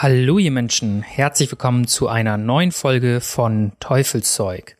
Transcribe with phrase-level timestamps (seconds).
[0.00, 4.76] Hallo ihr Menschen, herzlich willkommen zu einer neuen Folge von Teufelszeug.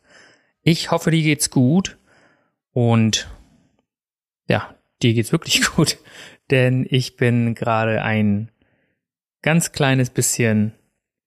[0.61, 1.97] Ich hoffe, dir geht's gut
[2.71, 3.29] und
[4.47, 5.97] ja, dir geht's wirklich gut,
[6.51, 8.49] denn ich bin gerade ein
[9.41, 10.71] ganz kleines bisschen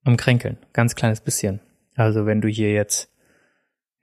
[0.04, 1.60] am Kränkeln, ganz kleines bisschen.
[1.94, 3.12] Also wenn du hier jetzt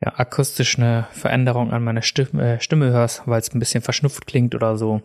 [0.05, 4.27] ja, akustisch eine Veränderung an meiner Stimme, äh, Stimme hörst, weil es ein bisschen verschnupft
[4.27, 5.01] klingt oder so,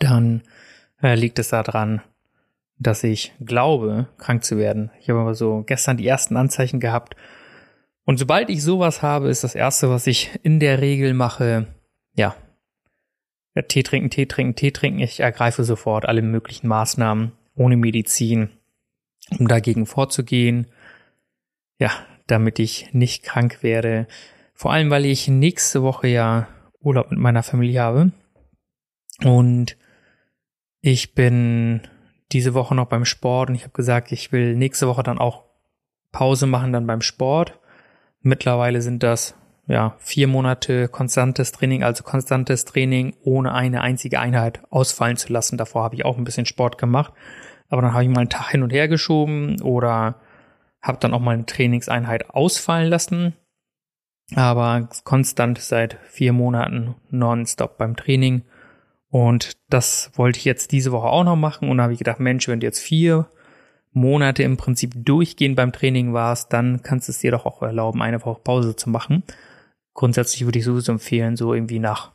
[0.00, 0.42] dann
[1.00, 2.02] äh, liegt es daran,
[2.80, 4.90] dass ich glaube, krank zu werden.
[5.00, 7.14] Ich habe aber so gestern die ersten Anzeichen gehabt.
[8.04, 11.66] Und sobald ich sowas habe, ist das erste, was ich in der Regel mache,
[12.14, 12.34] ja,
[13.68, 15.00] Tee trinken, Tee trinken, Tee trinken.
[15.00, 18.48] Ich ergreife sofort alle möglichen Maßnahmen ohne Medizin,
[19.38, 20.66] um dagegen vorzugehen.
[21.78, 21.90] Ja,
[22.26, 24.06] damit ich nicht krank werde.
[24.54, 26.48] Vor allem, weil ich nächste Woche ja
[26.80, 28.12] Urlaub mit meiner Familie habe.
[29.22, 29.76] Und
[30.80, 31.82] ich bin
[32.32, 35.44] diese Woche noch beim Sport und ich habe gesagt, ich will nächste Woche dann auch
[36.12, 37.58] Pause machen dann beim Sport.
[38.20, 39.34] Mittlerweile sind das
[39.66, 45.56] ja vier Monate konstantes Training, also konstantes Training ohne eine einzige Einheit ausfallen zu lassen.
[45.56, 47.12] Davor habe ich auch ein bisschen Sport gemacht,
[47.68, 50.16] aber dann habe ich mal einen Tag hin und her geschoben oder
[50.82, 53.34] habe dann auch mal eine Trainingseinheit ausfallen lassen.
[54.34, 58.42] Aber konstant seit vier Monaten nonstop beim Training
[59.10, 61.68] und das wollte ich jetzt diese Woche auch noch machen.
[61.68, 63.28] Und da habe ich gedacht, Mensch, wenn du jetzt vier
[63.92, 68.02] Monate im Prinzip durchgehend beim Training warst, dann kannst du es dir doch auch erlauben,
[68.02, 69.24] eine Woche Pause zu machen.
[69.94, 72.12] Grundsätzlich würde ich sowieso empfehlen, so irgendwie nach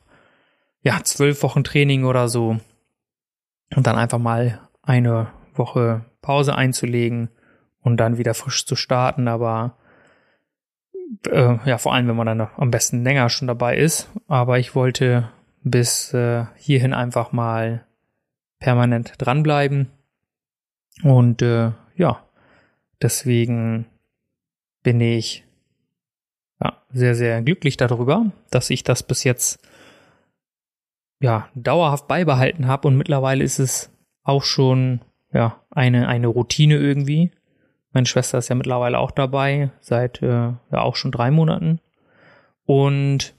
[0.82, 2.60] ja, zwölf Wochen Training oder so
[3.76, 7.30] und dann einfach mal eine Woche Pause einzulegen
[7.82, 9.28] und dann wieder frisch zu starten.
[9.28, 9.78] Aber
[11.30, 14.10] äh, ja, vor allem, wenn man dann am besten länger schon dabei ist.
[14.28, 15.30] Aber ich wollte
[15.66, 17.86] bis äh, hierhin einfach mal
[18.60, 19.92] permanent dranbleiben.
[21.04, 22.24] Und äh, ja,
[23.02, 23.88] deswegen
[24.84, 25.44] bin ich
[26.62, 29.60] ja, sehr, sehr glücklich darüber, dass ich das bis jetzt
[31.20, 33.92] ja dauerhaft beibehalten habe und mittlerweile ist es
[34.24, 35.02] auch schon
[35.34, 37.32] ja eine eine Routine irgendwie.
[37.92, 40.28] Meine Schwester ist ja mittlerweile auch dabei seit äh,
[40.72, 41.80] ja auch schon drei Monaten
[42.66, 43.35] und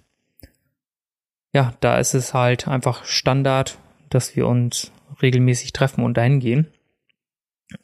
[1.57, 3.79] ja, da ist es halt einfach Standard,
[4.11, 6.67] dass wir uns regelmäßig treffen und dahin gehen.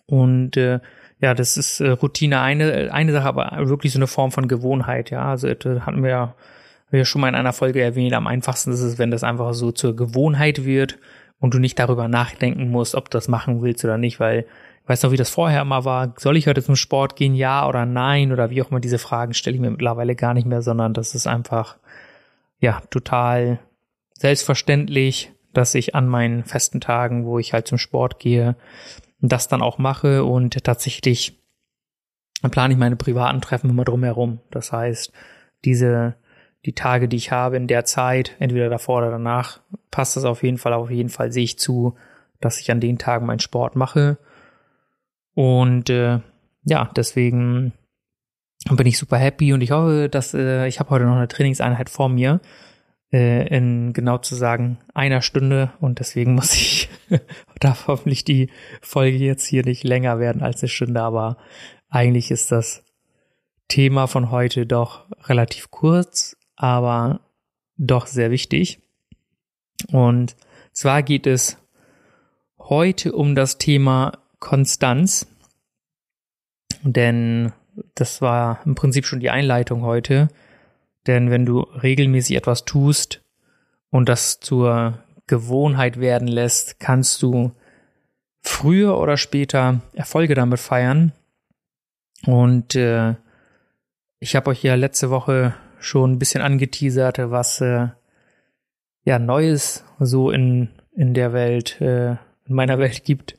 [0.05, 0.81] Und äh,
[1.21, 5.09] ja, das ist äh, Routine eine, eine Sache, aber wirklich so eine Form von Gewohnheit,
[5.09, 5.25] ja.
[5.25, 6.35] Also hatten wir ja,
[6.91, 9.73] wir schon mal in einer Folge erwähnt, am einfachsten ist es, wenn das einfach so
[9.73, 10.99] zur Gewohnheit wird
[11.41, 14.41] und du nicht darüber nachdenken musst, ob du das machen willst oder nicht, weil
[14.83, 16.13] ich weiß noch, wie das vorher immer war.
[16.19, 18.33] Soll ich heute zum Sport gehen, ja oder nein?
[18.33, 21.15] Oder wie auch immer diese Fragen stelle ich mir mittlerweile gar nicht mehr, sondern das
[21.15, 21.79] ist einfach
[22.63, 23.59] ja, total
[24.15, 28.57] selbstverständlich, dass ich an meinen festen Tagen, wo ich halt zum Sport gehe,
[29.21, 31.39] das dann auch mache und tatsächlich
[32.51, 34.39] plane ich meine privaten Treffen immer drumherum.
[34.51, 35.13] Das heißt,
[35.65, 36.15] diese,
[36.65, 40.43] die Tage, die ich habe in der Zeit, entweder davor oder danach, passt das auf
[40.45, 41.97] jeden Fall, auf jeden Fall sehe ich zu,
[42.41, 44.19] dass ich an den Tagen meinen Sport mache.
[45.35, 46.21] Und äh,
[46.65, 47.73] ja, deswegen
[48.69, 51.29] und bin ich super happy und ich hoffe, dass äh, ich habe heute noch eine
[51.29, 52.41] Trainingseinheit vor mir
[53.13, 55.73] äh, in genau zu sagen einer Stunde.
[55.81, 56.89] Und deswegen muss ich
[57.61, 58.51] darf hoffentlich die
[58.81, 61.37] Folge jetzt hier nicht länger werden als eine Stunde, aber
[61.89, 62.85] eigentlich ist das
[63.69, 67.21] Thema von heute doch relativ kurz, aber
[67.77, 68.81] doch sehr wichtig.
[69.89, 70.37] Und
[70.73, 71.59] zwar geht es
[72.59, 75.27] heute um das Thema Konstanz,
[76.83, 77.53] denn
[77.95, 80.29] das war im Prinzip schon die Einleitung heute.
[81.07, 83.23] Denn wenn du regelmäßig etwas tust
[83.91, 87.53] und das zur Gewohnheit werden lässt, kannst du
[88.41, 91.13] früher oder später Erfolge damit feiern.
[92.27, 93.15] Und äh,
[94.21, 97.89] ich habe euch ja letzte Woche schon ein bisschen angeteasert, was äh,
[99.05, 102.19] ja Neues so in in der Welt, äh, in
[102.55, 103.37] meiner Welt gibt.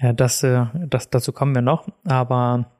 [0.00, 1.88] Ja, das, äh, das dazu kommen wir noch.
[2.04, 2.70] Aber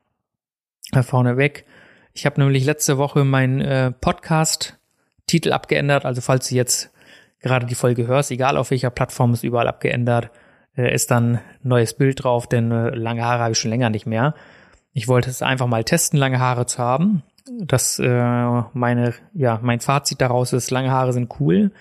[1.03, 1.65] vorneweg.
[2.13, 6.05] Ich habe nämlich letzte Woche meinen äh, Podcast-Titel abgeändert.
[6.05, 6.91] Also falls du jetzt
[7.41, 10.31] gerade die Folge hörst, egal auf welcher Plattform, ist überall abgeändert.
[10.79, 14.07] äh, ist dann neues Bild drauf, denn äh, lange Haare habe ich schon länger nicht
[14.07, 14.35] mehr.
[14.93, 17.23] Ich wollte es einfach mal testen, lange Haare zu haben.
[17.61, 21.73] Das äh, meine, ja, mein Fazit daraus ist, lange Haare sind cool,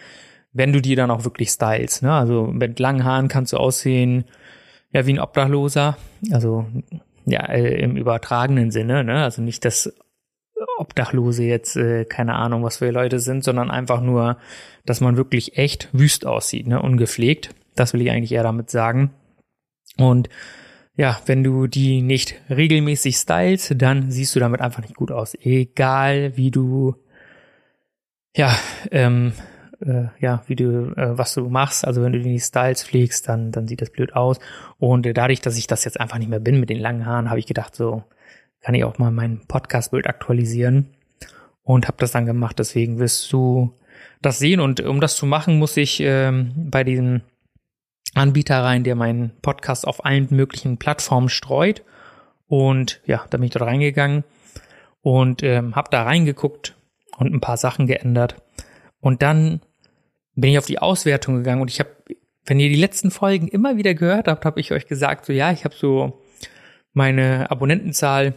[0.54, 2.04] wenn du die dann auch wirklich stylst.
[2.04, 2.12] Ne?
[2.12, 4.26] Also mit langen Haaren kannst du aussehen,
[4.92, 5.98] ja, wie ein Obdachloser.
[6.32, 6.66] Also
[7.28, 9.24] ja, äh, im übertragenen Sinne, ne?
[9.24, 9.94] Also nicht, dass
[10.78, 14.38] Obdachlose jetzt, äh, keine Ahnung, was für Leute sind, sondern einfach nur,
[14.86, 16.82] dass man wirklich echt wüst aussieht, ne?
[16.82, 17.54] Ungepflegt.
[17.76, 19.12] Das will ich eigentlich eher damit sagen.
[19.98, 20.30] Und
[20.96, 25.36] ja, wenn du die nicht regelmäßig stylst, dann siehst du damit einfach nicht gut aus.
[25.42, 26.96] Egal wie du,
[28.36, 28.56] ja,
[28.90, 29.34] ähm,
[29.82, 31.86] äh, ja, wie du, äh, was du machst.
[31.86, 34.40] Also wenn du die Styles pflegst, dann, dann sieht das blöd aus.
[34.78, 37.30] Und äh, dadurch, dass ich das jetzt einfach nicht mehr bin mit den langen Haaren,
[37.30, 38.04] habe ich gedacht, so
[38.62, 40.88] kann ich auch mal mein Podcast-Bild aktualisieren
[41.64, 42.60] und habe das dann gemacht.
[42.60, 43.74] Deswegen wirst du
[44.22, 44.60] das sehen.
[44.60, 47.22] Und um das zu machen, muss ich ähm, bei diesen
[48.14, 51.84] Anbieter rein, der meinen Podcast auf allen möglichen Plattformen streut.
[52.48, 54.24] Und ja, da bin ich dort reingegangen
[55.02, 56.76] und ähm, habe da reingeguckt
[57.18, 58.42] und ein paar Sachen geändert.
[59.00, 59.62] Und dann
[60.38, 61.90] bin ich auf die Auswertung gegangen und ich habe,
[62.46, 65.52] wenn ihr die letzten Folgen immer wieder gehört habt, habe ich euch gesagt, so ja,
[65.52, 66.22] ich habe so
[66.94, 68.36] meine Abonnentenzahl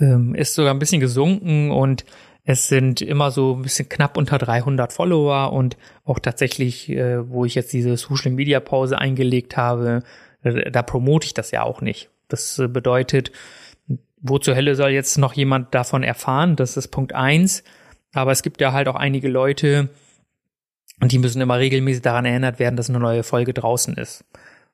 [0.00, 2.04] ähm, ist sogar ein bisschen gesunken und
[2.44, 7.44] es sind immer so ein bisschen knapp unter 300 Follower und auch tatsächlich, äh, wo
[7.44, 10.02] ich jetzt diese Social Media Pause eingelegt habe,
[10.42, 12.08] äh, da promote ich das ja auch nicht.
[12.28, 13.32] Das äh, bedeutet,
[14.22, 16.56] wo zur Hölle soll jetzt noch jemand davon erfahren?
[16.56, 17.62] Das ist Punkt eins.
[18.14, 19.90] Aber es gibt ja halt auch einige Leute,
[21.00, 24.24] und die müssen immer regelmäßig daran erinnert werden, dass eine neue Folge draußen ist.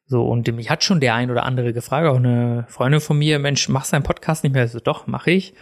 [0.07, 3.39] So, und mich hat schon der ein oder andere gefragt, auch eine Freundin von mir,
[3.39, 4.69] Mensch, machst du deinen Podcast nicht mehr?
[4.69, 5.55] So, doch, mache ich.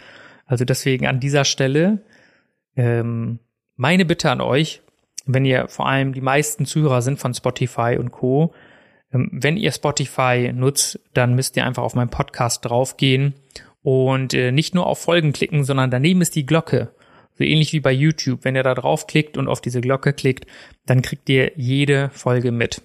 [0.45, 2.01] Also deswegen an dieser Stelle
[2.75, 3.39] ähm,
[3.75, 4.81] meine Bitte an euch,
[5.25, 8.53] wenn ihr vor allem die meisten Zuhörer sind von Spotify und Co.,
[9.13, 13.35] ähm, wenn ihr Spotify nutzt, dann müsst ihr einfach auf meinen Podcast draufgehen
[13.81, 16.93] und äh, nicht nur auf Folgen klicken, sondern daneben ist die Glocke.
[17.37, 18.43] So ähnlich wie bei YouTube.
[18.43, 20.45] Wenn ihr da draufklickt und auf diese Glocke klickt,
[20.85, 22.81] dann kriegt ihr jede Folge mit.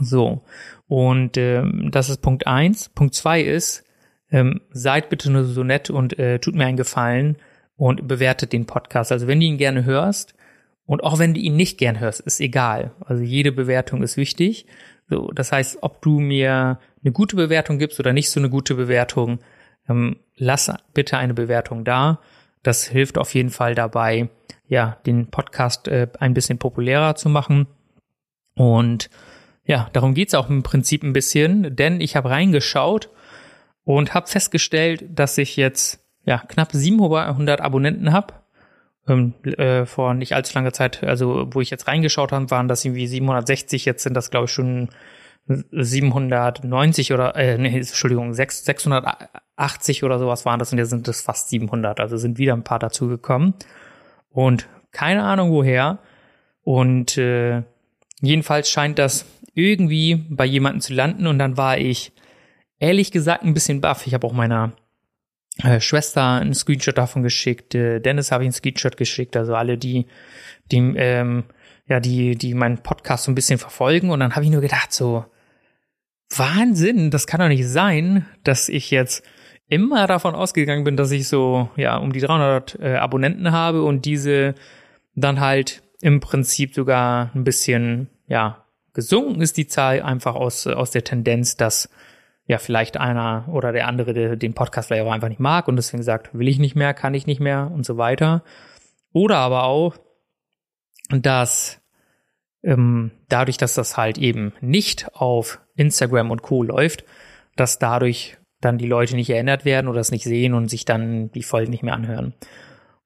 [0.00, 0.42] So.
[0.88, 2.88] Und ähm, das ist Punkt eins.
[2.90, 3.84] Punkt zwei ist,
[4.30, 7.36] ähm, seid bitte nur so nett und äh, tut mir einen Gefallen
[7.76, 9.12] und bewertet den Podcast.
[9.12, 10.34] Also wenn du ihn gerne hörst
[10.84, 12.92] und auch wenn du ihn nicht gern hörst, ist egal.
[13.00, 14.66] Also jede Bewertung ist wichtig.
[15.08, 18.74] So, das heißt, ob du mir eine gute Bewertung gibst oder nicht so eine gute
[18.74, 19.40] Bewertung,
[19.88, 22.20] ähm, lass bitte eine Bewertung da.
[22.62, 24.28] Das hilft auf jeden Fall dabei,
[24.68, 27.66] ja, den Podcast äh, ein bisschen populärer zu machen.
[28.54, 29.10] Und
[29.64, 33.08] ja, darum geht's auch im Prinzip ein bisschen, denn ich habe reingeschaut
[33.84, 38.34] und habe festgestellt, dass ich jetzt ja knapp 700 Abonnenten habe.
[39.08, 42.84] Ähm, äh, vor nicht allzu langer Zeit, also wo ich jetzt reingeschaut habe, waren das
[42.84, 44.90] irgendwie 760, jetzt sind das glaube ich schon
[45.72, 51.20] 790 oder, äh, nee, Entschuldigung, 6, 680 oder sowas waren das und jetzt sind es
[51.20, 52.00] fast 700.
[52.00, 53.54] Also sind wieder ein paar dazugekommen.
[54.30, 55.98] Und keine Ahnung woher.
[56.62, 57.62] Und äh,
[58.20, 59.24] jedenfalls scheint das
[59.54, 62.12] irgendwie bei jemandem zu landen und dann war ich
[62.78, 64.06] ehrlich gesagt ein bisschen baff.
[64.06, 64.72] Ich habe auch meiner
[65.62, 67.74] äh, Schwester einen Screenshot davon geschickt.
[67.74, 69.36] Äh, Dennis habe ich einen Screenshot geschickt.
[69.36, 70.06] Also alle, die,
[70.70, 71.44] die, ähm,
[71.86, 74.10] ja, die, die meinen Podcast so ein bisschen verfolgen.
[74.10, 75.24] Und dann habe ich nur gedacht, so,
[76.36, 79.24] Wahnsinn, das kann doch nicht sein, dass ich jetzt
[79.68, 84.04] immer davon ausgegangen bin, dass ich so, ja, um die 300 äh, Abonnenten habe und
[84.04, 84.54] diese
[85.14, 90.90] dann halt im Prinzip sogar ein bisschen, ja, gesunken ist die Zahl einfach aus, aus
[90.90, 91.88] der Tendenz, dass
[92.46, 95.76] ja vielleicht einer oder der andere der, den Podcast vielleicht auch einfach nicht mag und
[95.76, 98.42] deswegen sagt, will ich nicht mehr, kann ich nicht mehr und so weiter.
[99.12, 99.96] Oder aber auch,
[101.10, 101.79] dass
[102.62, 106.62] ähm, dadurch, dass das halt eben nicht auf Instagram und Co.
[106.62, 107.04] läuft,
[107.56, 111.30] dass dadurch dann die Leute nicht erinnert werden oder es nicht sehen und sich dann
[111.32, 112.34] die Folgen nicht mehr anhören.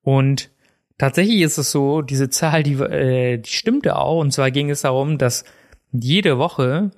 [0.03, 0.51] Und
[0.99, 4.21] tatsächlich ist es so, diese Zahl, die, äh, die stimmte auch.
[4.21, 5.45] Und zwar ging es darum, dass
[5.93, 6.91] jede Woche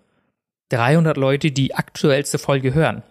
[0.70, 3.02] 300 Leute die aktuellste Folge hören.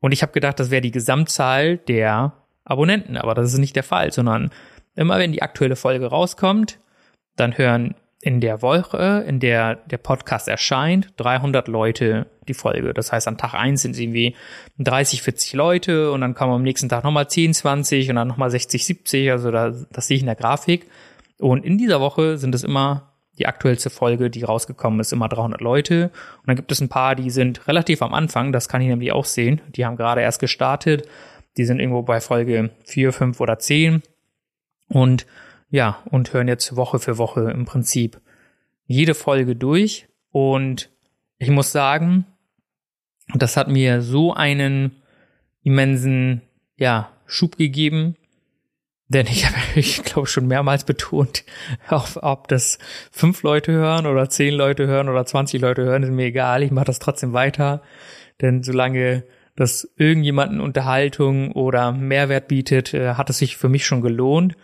[0.00, 2.32] Und ich habe gedacht, das wäre die Gesamtzahl der
[2.64, 4.50] Abonnenten, aber das ist nicht der Fall, sondern
[4.96, 6.80] immer wenn die aktuelle Folge rauskommt,
[7.36, 7.94] dann hören
[8.24, 12.94] in der Woche, in der der Podcast erscheint, 300 Leute die Folge.
[12.94, 14.36] Das heißt, an Tag eins sind es irgendwie
[14.78, 18.48] 30, 40 Leute und dann kommen am nächsten Tag nochmal 10, 20 und dann nochmal
[18.48, 19.32] 60, 70.
[19.32, 20.86] Also da, das sehe ich in der Grafik.
[21.40, 25.60] Und in dieser Woche sind es immer die aktuellste Folge, die rausgekommen ist, immer 300
[25.60, 26.12] Leute.
[26.38, 28.52] Und dann gibt es ein paar, die sind relativ am Anfang.
[28.52, 29.60] Das kann ich nämlich auch sehen.
[29.74, 31.08] Die haben gerade erst gestartet.
[31.56, 34.02] Die sind irgendwo bei Folge 4, 5 oder 10.
[34.86, 35.26] Und
[35.72, 38.20] ja, und hören jetzt Woche für Woche im Prinzip
[38.86, 40.06] jede Folge durch.
[40.30, 40.90] Und
[41.38, 42.26] ich muss sagen,
[43.34, 45.02] das hat mir so einen
[45.62, 46.42] immensen,
[46.76, 48.16] ja, Schub gegeben,
[49.08, 51.42] denn ich habe, ich glaube, schon mehrmals betont,
[51.88, 52.78] ob, das
[53.10, 56.62] fünf Leute hören oder zehn Leute hören oder 20 Leute hören, ist mir egal.
[56.62, 57.80] Ich mache das trotzdem weiter.
[58.42, 59.24] Denn solange
[59.56, 64.54] das irgendjemanden Unterhaltung oder Mehrwert bietet, äh, hat es sich für mich schon gelohnt.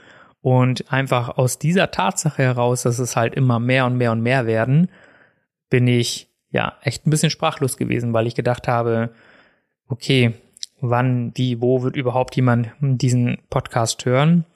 [0.48, 4.46] Und einfach aus dieser Tatsache heraus, dass es halt immer mehr und mehr und mehr
[4.46, 4.88] werden,
[5.68, 9.10] bin ich ja echt ein bisschen sprachlos gewesen, weil ich gedacht habe,
[9.88, 10.32] okay,
[10.80, 14.46] wann, wie, wo wird überhaupt jemand diesen Podcast hören.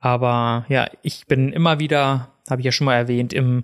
[0.00, 3.62] Aber ja, ich bin immer wieder, habe ich ja schon mal erwähnt, im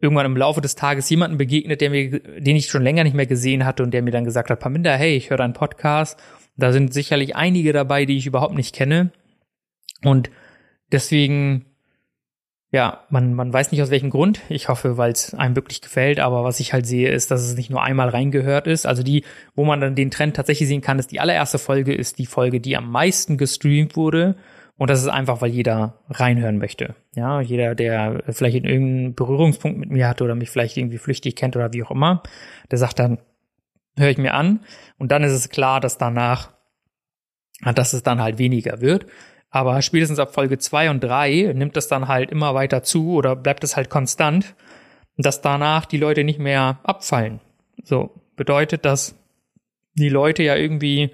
[0.00, 3.26] irgendwann im Laufe des Tages jemanden begegnet, der mir, den ich schon länger nicht mehr
[3.26, 6.18] gesehen hatte und der mir dann gesagt hat, Paminda, hey, ich höre deinen Podcast.
[6.56, 9.12] Da sind sicherlich einige dabei, die ich überhaupt nicht kenne.
[10.02, 10.30] Und
[10.92, 11.66] deswegen
[12.72, 14.40] ja, man, man weiß nicht aus welchem Grund.
[14.48, 16.20] Ich hoffe, weil es einem wirklich gefällt.
[16.20, 18.86] Aber was ich halt sehe, ist, dass es nicht nur einmal reingehört ist.
[18.86, 19.24] Also die,
[19.56, 22.60] wo man dann den Trend tatsächlich sehen kann, ist die allererste Folge ist die Folge,
[22.60, 24.36] die am meisten gestreamt wurde.
[24.76, 26.94] Und das ist einfach, weil jeder reinhören möchte.
[27.16, 31.34] Ja, jeder, der vielleicht in irgendeinen Berührungspunkt mit mir hatte oder mich vielleicht irgendwie flüchtig
[31.34, 32.22] kennt oder wie auch immer,
[32.70, 33.18] der sagt dann,
[33.98, 34.60] höre ich mir an.
[34.96, 36.52] Und dann ist es klar, dass danach,
[37.74, 39.06] dass es dann halt weniger wird.
[39.50, 43.34] Aber spätestens ab Folge zwei und drei nimmt es dann halt immer weiter zu oder
[43.34, 44.54] bleibt es halt konstant,
[45.16, 47.40] dass danach die Leute nicht mehr abfallen.
[47.82, 49.16] So bedeutet, dass
[49.94, 51.10] die Leute ja irgendwie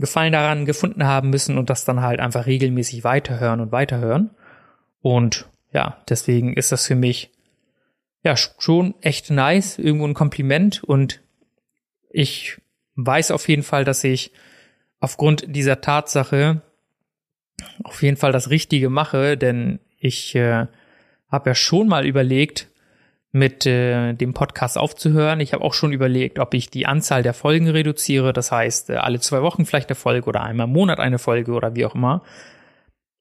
[0.00, 4.30] Gefallen daran gefunden haben müssen und das dann halt einfach regelmäßig weiterhören und weiterhören.
[5.00, 7.32] Und ja, deswegen ist das für mich
[8.22, 11.20] ja schon echt nice, irgendwo ein Kompliment und
[12.10, 12.60] ich
[12.94, 14.32] weiß auf jeden Fall, dass ich
[15.00, 16.62] aufgrund dieser Tatsache
[17.84, 20.66] auf jeden Fall das Richtige mache, denn ich äh,
[21.30, 22.68] habe ja schon mal überlegt,
[23.30, 25.40] mit äh, dem Podcast aufzuhören.
[25.40, 28.32] Ich habe auch schon überlegt, ob ich die Anzahl der Folgen reduziere.
[28.32, 31.52] Das heißt, äh, alle zwei Wochen vielleicht eine Folge oder einmal im Monat eine Folge
[31.52, 32.22] oder wie auch immer.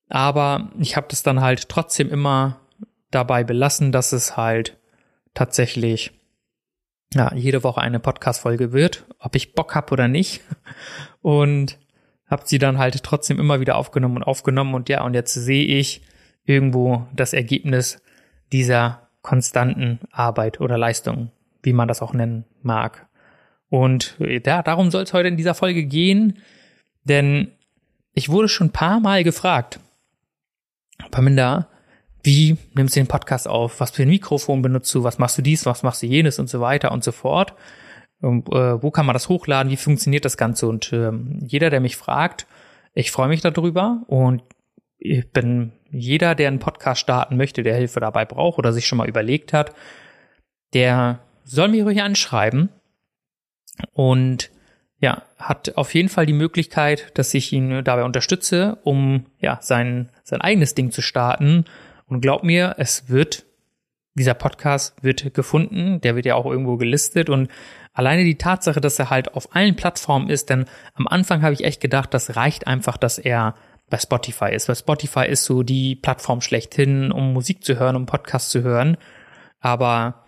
[0.09, 2.61] Aber ich habe das dann halt trotzdem immer
[3.11, 4.77] dabei belassen, dass es halt
[5.33, 6.11] tatsächlich
[7.13, 10.41] ja, jede Woche eine Podcast-Folge wird, ob ich Bock hab oder nicht.
[11.21, 11.77] Und
[12.27, 15.65] habe sie dann halt trotzdem immer wieder aufgenommen und aufgenommen und ja, und jetzt sehe
[15.65, 16.01] ich
[16.45, 18.01] irgendwo das Ergebnis
[18.51, 21.31] dieser konstanten Arbeit oder Leistung,
[21.63, 23.07] wie man das auch nennen mag.
[23.69, 26.39] Und ja, darum soll es heute in dieser Folge gehen,
[27.03, 27.51] denn
[28.13, 29.79] ich wurde schon ein paar Mal gefragt,
[31.11, 31.67] Paminda,
[32.23, 33.79] wie nimmst du den Podcast auf?
[33.79, 35.03] Was für ein Mikrofon benutzt du?
[35.03, 35.65] Was machst du dies?
[35.65, 36.39] Was machst du jenes?
[36.39, 37.53] Und so weiter und so fort.
[38.21, 39.71] Und, äh, wo kann man das hochladen?
[39.71, 40.67] Wie funktioniert das Ganze?
[40.67, 42.47] Und äh, jeder, der mich fragt,
[42.93, 44.41] ich freue mich darüber und
[44.97, 48.97] ich bin jeder, der einen Podcast starten möchte, der Hilfe dabei braucht oder sich schon
[48.97, 49.75] mal überlegt hat,
[50.73, 52.69] der soll mir ruhig anschreiben
[53.93, 54.49] und
[54.99, 60.09] ja, hat auf jeden Fall die Möglichkeit, dass ich ihn dabei unterstütze, um ja sein
[60.23, 61.65] sein eigenes Ding zu starten.
[62.07, 63.45] Und glaub mir, es wird
[64.15, 67.49] dieser Podcast wird gefunden, der wird ja auch irgendwo gelistet und
[67.97, 71.63] Alleine die Tatsache, dass er halt auf allen Plattformen ist, denn am Anfang habe ich
[71.63, 73.55] echt gedacht, das reicht einfach, dass er
[73.89, 78.05] bei Spotify ist, weil Spotify ist so die Plattform schlechthin, um Musik zu hören, um
[78.05, 78.97] Podcast zu hören.
[79.61, 80.25] Aber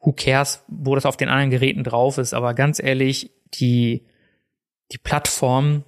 [0.00, 2.34] who cares, wo das auf den anderen Geräten drauf ist.
[2.34, 4.04] Aber ganz ehrlich, die,
[4.90, 5.84] die Plattform,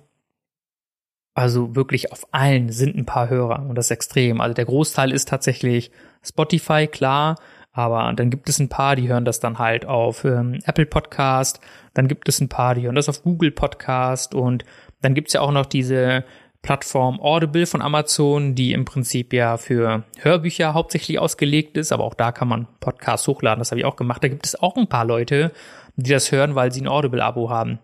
[1.35, 4.40] also wirklich auf allen sind ein paar Hörer und das ist extrem.
[4.40, 5.90] Also der Großteil ist tatsächlich
[6.23, 7.35] Spotify, klar.
[7.76, 11.61] Aber dann gibt es ein paar, die hören das dann halt auf ähm, Apple Podcast,
[11.92, 14.64] dann gibt es ein paar, die hören das auf Google Podcast und
[15.02, 16.25] dann gibt's ja auch noch diese
[16.62, 22.14] Plattform Audible von Amazon, die im Prinzip ja für Hörbücher hauptsächlich ausgelegt ist, aber auch
[22.14, 24.25] da kann man Podcasts hochladen, das habe ich auch gemacht.
[24.25, 25.52] Da gibt es auch ein paar Leute,
[25.97, 27.78] die das hören, weil sie ein Audible-Abo haben.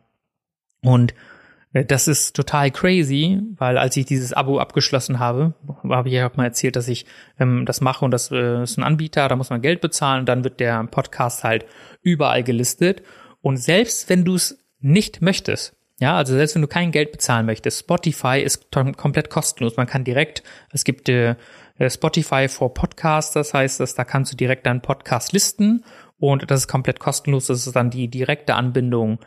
[0.83, 1.13] Und
[1.73, 5.55] das ist total crazy, weil als ich dieses Abo abgeschlossen habe,
[5.88, 7.07] habe ich ja auch mal erzählt, dass ich
[7.38, 10.26] ähm, das mache und das äh, ist ein Anbieter, da muss man Geld bezahlen und
[10.26, 11.64] dann wird der Podcast halt
[12.02, 13.02] überall gelistet.
[13.41, 17.47] Und selbst wenn du es nicht möchtest, ja, also selbst wenn du kein Geld bezahlen
[17.47, 19.76] möchtest, Spotify ist komplett kostenlos.
[19.76, 21.37] Man kann direkt, es gibt äh,
[21.88, 25.85] Spotify for Podcasts, das heißt, dass da kannst du direkt deinen Podcast listen
[26.19, 27.47] und das ist komplett kostenlos.
[27.47, 29.21] Das ist dann die direkte Anbindung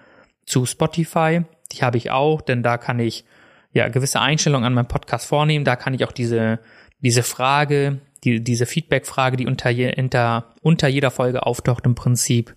[0.46, 1.44] zu Spotify.
[1.72, 3.26] Die habe ich auch, denn da kann ich
[3.72, 5.66] ja gewisse Einstellungen an meinem Podcast vornehmen.
[5.66, 6.60] Da kann ich auch diese,
[7.00, 12.56] diese Frage, die, diese Feedback-Frage, die unter, je, unter, unter jeder Folge auftaucht, im Prinzip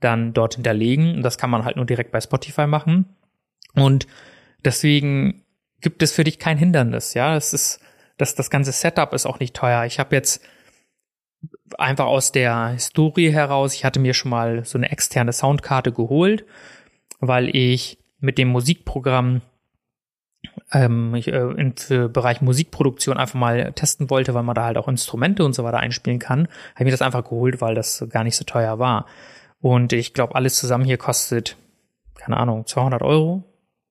[0.00, 1.16] dann dort hinterlegen.
[1.16, 3.16] Und das kann man halt nur direkt bei Spotify machen.
[3.74, 4.06] Und
[4.64, 5.44] deswegen
[5.80, 7.14] gibt es für dich kein Hindernis.
[7.14, 7.80] Ja, es ist,
[8.16, 9.84] das, das ganze Setup ist auch nicht teuer.
[9.84, 10.44] Ich habe jetzt
[11.78, 16.44] einfach aus der Historie heraus, ich hatte mir schon mal so eine externe Soundkarte geholt,
[17.20, 19.42] weil ich mit dem Musikprogramm
[20.72, 24.78] ähm, ich, äh, in, für Bereich Musikproduktion einfach mal testen wollte, weil man da halt
[24.78, 28.04] auch Instrumente und so weiter einspielen kann, habe ich mir das einfach geholt, weil das
[28.08, 29.06] gar nicht so teuer war.
[29.60, 31.56] Und ich glaube, alles zusammen hier kostet,
[32.14, 33.44] keine Ahnung, 200 Euro,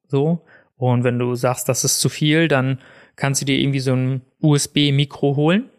[0.07, 0.41] so.
[0.75, 2.79] Und wenn du sagst, das ist zu viel, dann
[3.15, 5.69] kannst du dir irgendwie so ein USB-Mikro holen.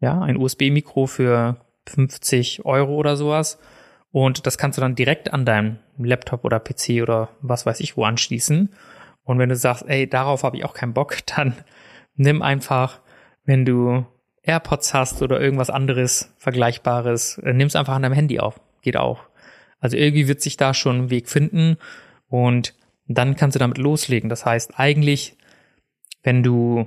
[0.00, 3.58] Ja, ein USB-Mikro für 50 Euro oder sowas.
[4.14, 7.96] Und das kannst du dann direkt an deinem Laptop oder PC oder was weiß ich
[7.96, 8.72] wo anschließen.
[9.24, 11.56] Und wenn du sagst, ey, darauf habe ich auch keinen Bock, dann
[12.14, 13.00] nimm einfach,
[13.44, 14.06] wenn du
[14.42, 18.60] AirPods hast oder irgendwas anderes Vergleichbares, äh, nimm's einfach an deinem Handy auf.
[18.82, 19.24] Geht auch.
[19.80, 21.76] Also irgendwie wird sich da schon ein Weg finden
[22.28, 22.76] und
[23.08, 24.30] dann kannst du damit loslegen.
[24.30, 25.36] Das heißt, eigentlich,
[26.22, 26.86] wenn du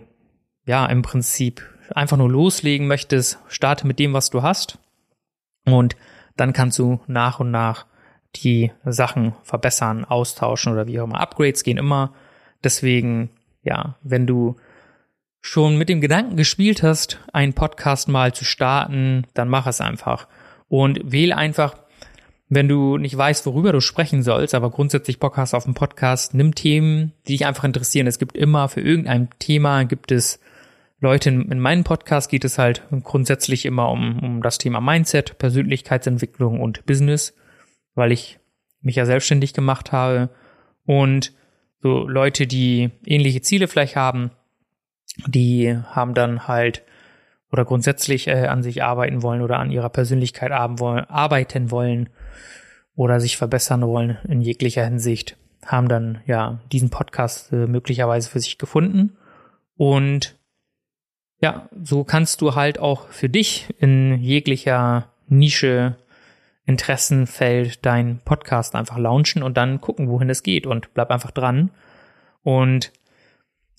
[0.66, 4.80] ja im Prinzip einfach nur loslegen möchtest, starte mit dem, was du hast
[5.66, 5.98] und
[6.38, 7.86] dann kannst du nach und nach
[8.36, 11.20] die Sachen verbessern, austauschen oder wie auch immer.
[11.20, 12.14] Upgrades gehen immer.
[12.64, 13.30] Deswegen,
[13.64, 14.56] ja, wenn du
[15.42, 20.28] schon mit dem Gedanken gespielt hast, einen Podcast mal zu starten, dann mach es einfach.
[20.68, 21.78] Und wähle einfach,
[22.50, 26.34] wenn du nicht weißt, worüber du sprechen sollst, aber grundsätzlich Bock hast auf einen Podcast,
[26.34, 28.08] nimm Themen, die dich einfach interessieren.
[28.08, 30.40] Es gibt immer für irgendein Thema gibt es
[31.00, 36.60] Leute, in meinem Podcast geht es halt grundsätzlich immer um, um das Thema Mindset, Persönlichkeitsentwicklung
[36.60, 37.36] und Business,
[37.94, 38.40] weil ich
[38.82, 40.30] mich ja selbstständig gemacht habe.
[40.86, 41.34] Und
[41.82, 44.32] so Leute, die ähnliche Ziele vielleicht haben,
[45.28, 46.84] die haben dann halt
[47.52, 52.10] oder grundsätzlich äh, an sich arbeiten wollen oder an ihrer Persönlichkeit arbeiten wollen
[52.96, 58.40] oder sich verbessern wollen in jeglicher Hinsicht, haben dann ja diesen Podcast äh, möglicherweise für
[58.40, 59.16] sich gefunden.
[59.76, 60.37] Und
[61.40, 65.98] ja, so kannst du halt auch für dich in jeglicher Nische,
[66.66, 71.72] Interessenfeld deinen Podcast einfach launchen und dann gucken, wohin es geht und bleib einfach dran.
[72.44, 72.92] Und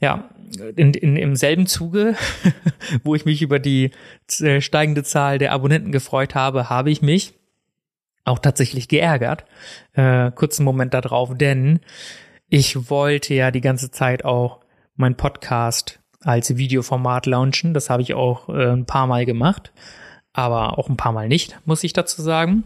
[0.01, 0.31] ja,
[0.77, 2.15] in, in, im selben Zuge,
[3.05, 3.91] wo ich mich über die
[4.41, 7.35] äh, steigende Zahl der Abonnenten gefreut habe, habe ich mich
[8.25, 9.45] auch tatsächlich geärgert.
[9.95, 11.81] Äh, kurzen Moment darauf, denn
[12.49, 14.61] ich wollte ja die ganze Zeit auch
[14.97, 17.75] mein Podcast als Videoformat launchen.
[17.75, 19.73] Das habe ich auch äh, ein paar Mal gemacht,
[20.33, 22.65] aber auch ein paar Mal nicht, muss ich dazu sagen.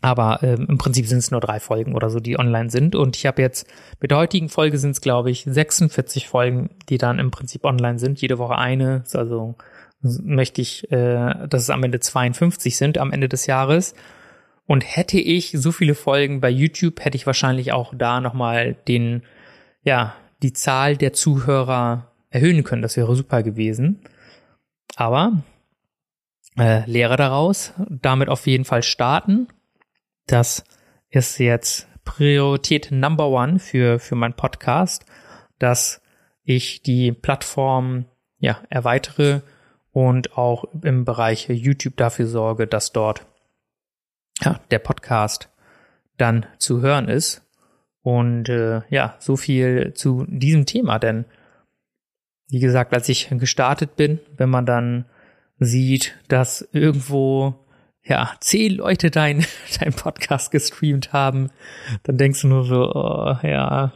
[0.00, 2.96] Aber ähm, im Prinzip sind es nur drei Folgen oder so, die online sind.
[2.96, 3.68] Und ich habe jetzt
[4.00, 8.00] mit der heutigen Folge sind es, glaube ich, 46 Folgen, die dann im Prinzip online
[8.00, 8.20] sind.
[8.20, 9.04] Jede Woche eine.
[9.14, 9.54] Also
[10.00, 13.94] möchte ich, äh, dass es am Ende 52 sind am Ende des Jahres.
[14.66, 19.22] Und hätte ich so viele Folgen bei YouTube, hätte ich wahrscheinlich auch da nochmal den,
[19.84, 22.82] ja, die Zahl der Zuhörer erhöhen können.
[22.82, 24.00] Das wäre super gewesen.
[24.96, 25.42] Aber
[26.58, 29.48] äh, Lehre daraus, damit auf jeden Fall starten.
[30.26, 30.64] Das
[31.10, 35.06] ist jetzt Priorität Number One für, für meinen Podcast,
[35.58, 36.02] dass
[36.42, 38.06] ich die Plattform
[38.38, 39.42] ja, erweitere
[39.92, 43.26] und auch im Bereich YouTube dafür sorge, dass dort
[44.40, 45.48] ja, der Podcast
[46.16, 47.42] dann zu hören ist.
[48.02, 51.24] Und äh, ja, so viel zu diesem Thema, denn
[52.52, 55.06] wie gesagt, als ich gestartet bin, wenn man dann
[55.58, 57.54] sieht, dass irgendwo
[58.04, 59.46] ja zehn Leute dein
[59.80, 61.48] dein Podcast gestreamt haben,
[62.02, 63.94] dann denkst du nur so, oh, ja,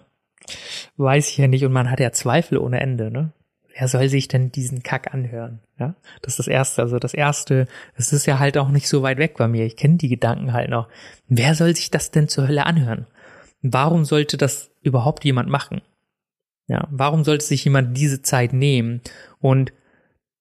[0.96, 1.66] weiß ich ja nicht.
[1.66, 3.32] Und man hat ja Zweifel ohne Ende, ne?
[3.78, 5.60] Wer soll sich denn diesen Kack anhören?
[5.78, 6.80] Ja, das ist das Erste.
[6.80, 9.66] Also das Erste, es ist ja halt auch nicht so weit weg bei mir.
[9.66, 10.88] Ich kenne die Gedanken halt noch.
[11.28, 13.06] Wer soll sich das denn zur Hölle anhören?
[13.60, 15.82] Warum sollte das überhaupt jemand machen?
[16.68, 19.00] Ja, warum sollte sich jemand diese Zeit nehmen?
[19.40, 19.72] Und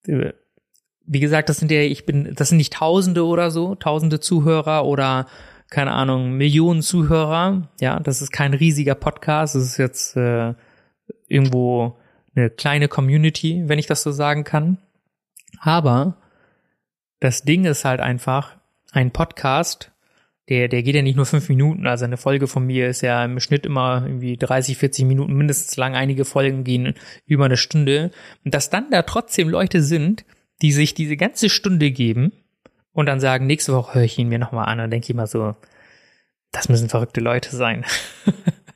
[0.08, 0.34] äh,
[1.06, 4.86] wie gesagt, das sind ja, ich bin, das sind nicht Tausende oder so, Tausende Zuhörer
[4.86, 5.28] oder
[5.70, 7.70] keine Ahnung, Millionen Zuhörer.
[7.80, 9.56] Ja, das ist kein riesiger Podcast.
[9.56, 10.54] Das ist jetzt äh,
[11.28, 11.98] irgendwo
[12.36, 14.78] eine kleine Community, wenn ich das so sagen kann.
[15.60, 16.18] Aber
[17.20, 18.58] das Ding ist halt einfach,
[18.92, 19.92] ein Podcast
[20.50, 21.88] der, der geht ja nicht nur fünf Minuten.
[21.88, 25.76] Also eine Folge von mir ist ja im Schnitt immer irgendwie 30, 40 Minuten mindestens
[25.76, 25.96] lang.
[25.96, 26.94] Einige Folgen gehen
[27.26, 28.12] über eine Stunde.
[28.44, 30.24] Und dass dann da trotzdem Leute sind,
[30.62, 32.32] die sich diese ganze Stunde geben
[32.94, 34.80] und dann sagen, nächste Woche höre ich ihn mir nochmal an.
[34.80, 35.56] Und denke ich mal so,
[36.52, 37.84] das müssen verrückte Leute sein.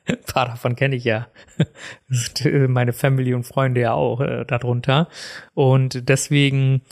[0.06, 1.28] Ein paar davon kenne ich ja.
[2.68, 5.08] Meine Family und Freunde ja auch äh, darunter.
[5.54, 6.82] Und deswegen,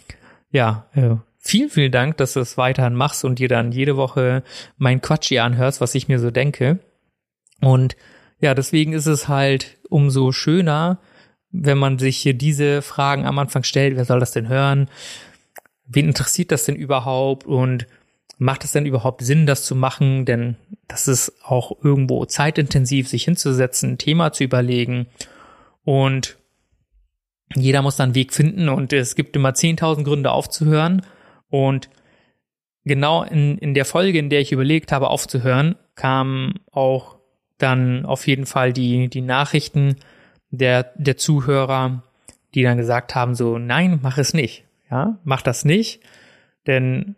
[0.51, 1.17] ja, äh,
[1.49, 4.43] Vielen, vielen Dank, dass du es weiterhin machst und dir dann jede Woche
[4.77, 6.79] mein Quatsch hier anhörst, was ich mir so denke.
[7.63, 7.97] Und
[8.39, 11.01] ja, deswegen ist es halt umso schöner,
[11.51, 14.89] wenn man sich hier diese Fragen am Anfang stellt, wer soll das denn hören?
[15.89, 17.87] wen interessiert das denn überhaupt und
[18.37, 20.27] macht es denn überhaupt Sinn, das zu machen?
[20.27, 20.57] Denn
[20.87, 25.07] das ist auch irgendwo zeitintensiv, sich hinzusetzen, ein Thema zu überlegen
[25.85, 26.37] und
[27.55, 31.03] jeder muss dann einen Weg finden und es gibt immer 10.000 Gründe aufzuhören
[31.51, 31.89] und
[32.85, 37.19] genau in, in der Folge, in der ich überlegt habe aufzuhören, kam auch
[37.59, 39.97] dann auf jeden Fall die, die Nachrichten
[40.51, 42.03] der, der Zuhörer,
[42.55, 44.65] die dann gesagt haben, so, nein, mach es nicht.
[44.91, 46.01] Ja, mach das nicht.
[46.67, 47.17] Denn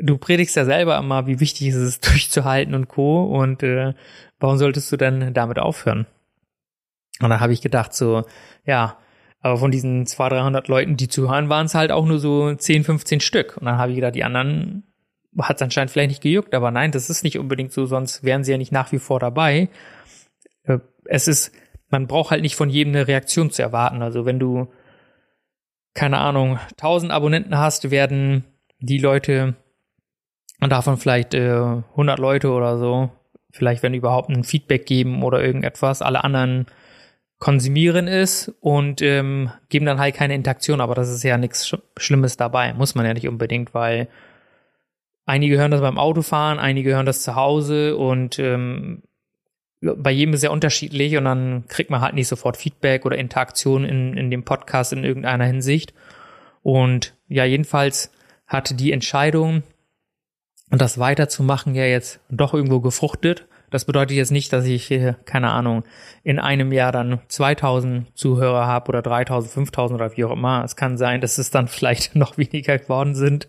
[0.00, 3.24] du predigst ja selber immer, wie wichtig es ist, durchzuhalten und Co.
[3.24, 3.94] Und äh,
[4.38, 6.06] warum solltest du dann damit aufhören?
[7.20, 8.24] Und da habe ich gedacht, so,
[8.64, 8.96] ja,
[9.40, 12.84] aber von diesen 200, 300 Leuten, die zuhören, waren es halt auch nur so 10,
[12.84, 13.56] 15 Stück.
[13.56, 14.84] Und dann habe ich gedacht, die anderen
[15.38, 18.44] hat es anscheinend vielleicht nicht gejuckt, aber nein, das ist nicht unbedingt so, sonst wären
[18.44, 19.68] sie ja nicht nach wie vor dabei.
[20.64, 21.52] Äh, es ist,
[21.88, 24.02] man braucht halt nicht von jedem eine Reaktion zu erwarten.
[24.02, 24.72] Also wenn du,
[25.94, 28.44] keine Ahnung, 1000 Abonnenten hast, werden
[28.80, 29.54] die Leute,
[30.60, 33.10] und davon vielleicht äh, 100 Leute oder so,
[33.50, 36.66] vielleicht wenn überhaupt ein Feedback geben oder irgendetwas, alle anderen
[37.40, 42.36] konsumieren es und ähm, geben dann halt keine Interaktion, aber das ist ja nichts Schlimmes
[42.36, 44.06] dabei, muss man ja nicht unbedingt, weil
[45.30, 49.04] Einige hören das beim Autofahren, einige hören das zu Hause und ähm,
[49.80, 53.84] bei jedem ist ja unterschiedlich und dann kriegt man halt nicht sofort Feedback oder Interaktion
[53.84, 55.94] in, in dem Podcast in irgendeiner Hinsicht.
[56.64, 58.10] Und ja, jedenfalls
[58.48, 59.62] hat die Entscheidung,
[60.68, 63.46] das weiterzumachen, ja jetzt doch irgendwo gefruchtet.
[63.70, 64.92] Das bedeutet jetzt nicht, dass ich,
[65.24, 65.84] keine Ahnung,
[66.24, 70.64] in einem Jahr dann 2000 Zuhörer habe oder 3000, 5000 oder wie auch immer.
[70.64, 73.48] Es kann sein, dass es dann vielleicht noch weniger geworden sind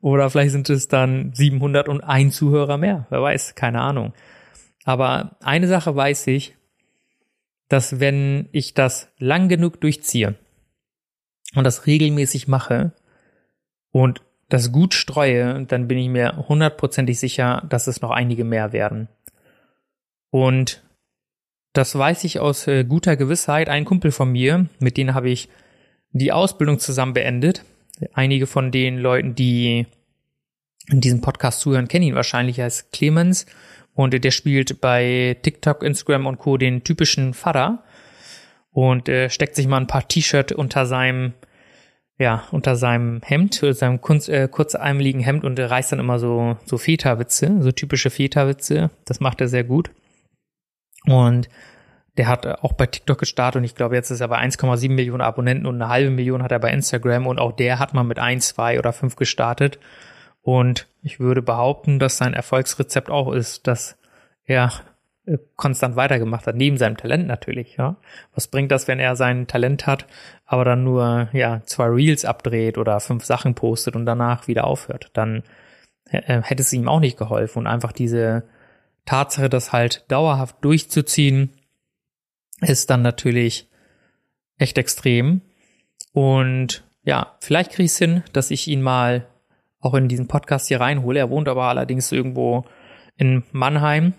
[0.00, 3.06] oder vielleicht sind es dann 701 Zuhörer mehr.
[3.08, 4.12] Wer weiß, keine Ahnung.
[4.84, 6.54] Aber eine Sache weiß ich,
[7.68, 10.34] dass wenn ich das lang genug durchziehe
[11.54, 12.92] und das regelmäßig mache
[13.90, 18.72] und das gut streue, dann bin ich mir hundertprozentig sicher, dass es noch einige mehr
[18.72, 19.08] werden.
[20.34, 20.82] Und
[21.74, 23.68] das weiß ich aus äh, guter Gewissheit.
[23.68, 25.48] Ein Kumpel von mir, mit dem habe ich
[26.10, 27.64] die Ausbildung zusammen beendet
[28.14, 29.86] Einige von den Leuten, die
[30.88, 33.46] in diesem Podcast zuhören, kennen ihn wahrscheinlich als Clemens
[33.94, 36.56] und der spielt bei TikTok, Instagram und Co.
[36.56, 37.84] den typischen Vater
[38.72, 41.34] und äh, steckt sich mal ein paar T-Shirt unter seinem
[42.18, 46.76] ja, unter seinem Hemd, seinem kurz, äh, kurzärmeligen Hemd und reißt dann immer so, so
[46.76, 48.90] Väterwitze, so typische Väterwitze.
[49.04, 49.90] Das macht er sehr gut.
[51.06, 51.48] Und
[52.16, 55.20] der hat auch bei TikTok gestartet und ich glaube, jetzt ist er bei 1,7 Millionen
[55.20, 58.18] Abonnenten und eine halbe Million hat er bei Instagram und auch der hat mal mit
[58.18, 59.78] 1, 2 oder 5 gestartet.
[60.42, 63.96] Und ich würde behaupten, dass sein Erfolgsrezept auch ist, dass
[64.44, 64.70] er
[65.26, 67.96] äh, konstant weitergemacht hat, neben seinem Talent natürlich, ja.
[68.34, 70.06] Was bringt das, wenn er sein Talent hat,
[70.44, 75.10] aber dann nur, ja, zwei Reels abdreht oder fünf Sachen postet und danach wieder aufhört?
[75.14, 75.42] Dann
[76.10, 78.44] äh, hätte es ihm auch nicht geholfen und einfach diese
[79.04, 81.50] Tatsache, das halt dauerhaft durchzuziehen,
[82.60, 83.68] ist dann natürlich
[84.58, 85.42] echt extrem.
[86.12, 89.26] Und ja, vielleicht kriege ich es hin, dass ich ihn mal
[89.80, 91.18] auch in diesen Podcast hier reinhole.
[91.18, 92.64] Er wohnt aber allerdings irgendwo
[93.16, 94.14] in Mannheim.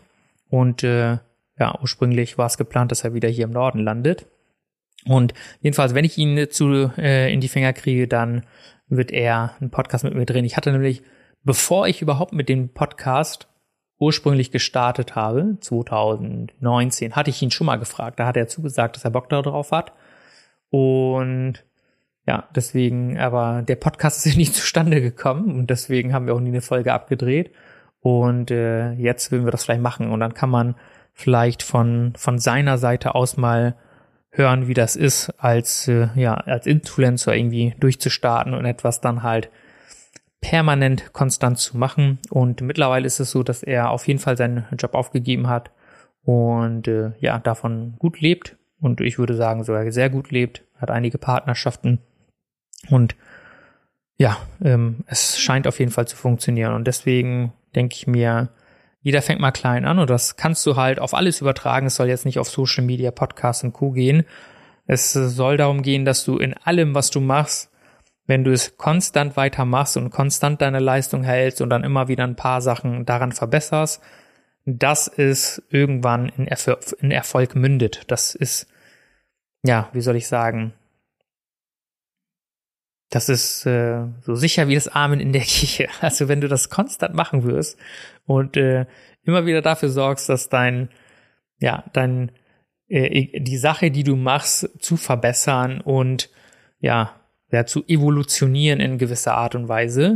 [0.49, 1.17] Und äh,
[1.57, 4.27] ja, ursprünglich war es geplant, dass er wieder hier im Norden landet.
[5.05, 8.45] Und jedenfalls, wenn ich ihn zu äh, in die Finger kriege, dann
[8.87, 10.45] wird er einen Podcast mit mir drehen.
[10.45, 11.01] Ich hatte nämlich,
[11.43, 13.47] bevor ich überhaupt mit dem Podcast
[13.99, 18.19] ursprünglich gestartet habe, 2019, hatte ich ihn schon mal gefragt.
[18.19, 19.93] Da hat er zugesagt, dass er Bock darauf hat.
[20.69, 21.63] Und
[22.27, 26.39] ja, deswegen, aber der Podcast ist ja nicht zustande gekommen und deswegen haben wir auch
[26.39, 27.51] nie eine Folge abgedreht.
[28.01, 30.75] Und äh, jetzt würden wir das vielleicht machen und dann kann man
[31.13, 33.75] vielleicht von von seiner Seite aus mal
[34.29, 39.49] hören, wie das ist, als äh, ja als Influencer irgendwie durchzustarten und etwas dann halt
[40.49, 42.19] permanent konstant zu machen.
[42.29, 45.71] Und mittlerweile ist es so, dass er auf jeden Fall seinen Job aufgegeben hat
[46.23, 48.55] und äh, ja, davon gut lebt.
[48.79, 51.99] Und ich würde sagen, sogar sehr gut lebt, hat einige Partnerschaften.
[52.91, 53.15] Und
[54.17, 56.73] ja, ähm, es scheint auf jeden Fall zu funktionieren.
[56.73, 58.49] Und deswegen denke ich mir,
[59.01, 61.87] jeder fängt mal klein an und das kannst du halt auf alles übertragen.
[61.87, 63.91] Es soll jetzt nicht auf Social Media, Podcasts und Co.
[63.91, 64.25] gehen.
[64.85, 67.71] Es soll darum gehen, dass du in allem, was du machst,
[68.27, 72.35] wenn du es konstant weitermachst und konstant deine Leistung hältst und dann immer wieder ein
[72.35, 74.01] paar Sachen daran verbesserst,
[74.65, 78.03] dass es irgendwann in, Erf in Erfolg mündet.
[78.07, 78.67] Das ist,
[79.63, 80.73] ja, wie soll ich sagen,
[83.09, 85.87] das ist äh, so sicher wie das Amen in der Kirche.
[86.01, 87.77] Also wenn du das konstant machen wirst
[88.25, 88.87] und äh,
[89.23, 90.89] immer wieder dafür sorgst, dass dein,
[91.59, 92.31] ja, dein,
[92.87, 96.29] äh, die Sache, die du machst, zu verbessern und
[96.79, 97.19] ja,
[97.55, 100.15] ja, zu evolutionieren in gewisser Art und Weise,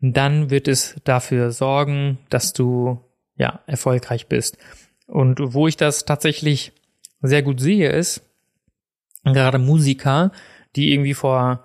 [0.00, 2.98] dann wird es dafür sorgen, dass du
[3.36, 4.58] ja erfolgreich bist.
[5.06, 6.72] Und wo ich das tatsächlich
[7.20, 8.22] sehr gut sehe, ist
[9.22, 10.32] gerade Musiker,
[10.74, 11.62] die irgendwie vor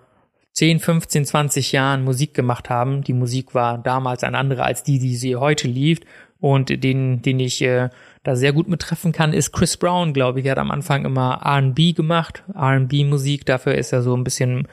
[0.53, 3.03] 10, 15, 20 Jahren Musik gemacht haben.
[3.03, 5.99] Die Musik war damals eine andere als die, die sie heute lief.
[6.39, 7.89] Und den, den ich äh,
[8.21, 10.45] da sehr gut mit treffen kann, ist Chris Brown, glaube ich.
[10.45, 13.45] Er hat am Anfang immer R&B gemacht, R&B-Musik.
[13.45, 14.67] Dafür ist er so ein bisschen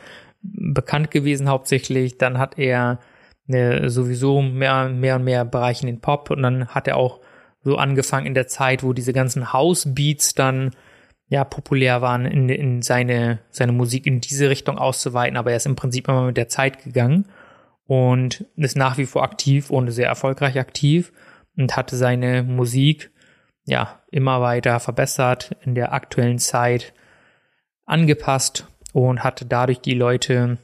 [0.44, 2.18] bekannt gewesen hauptsächlich.
[2.18, 3.00] Dann hat er
[3.48, 6.30] äh, sowieso mehr, mehr und mehr Bereich in den Pop.
[6.30, 7.20] Und dann hat er auch
[7.62, 10.70] so angefangen in der Zeit, wo diese ganzen House-Beats dann
[11.28, 15.66] ja populär waren, in, in seine, seine Musik in diese Richtung auszuweiten, aber er ist
[15.66, 17.26] im Prinzip immer mit der Zeit gegangen
[17.86, 21.12] und ist nach wie vor aktiv und sehr erfolgreich aktiv
[21.56, 23.10] und hatte seine Musik
[23.64, 26.92] ja immer weiter verbessert in der aktuellen Zeit
[27.86, 30.56] angepasst und hatte dadurch die Leute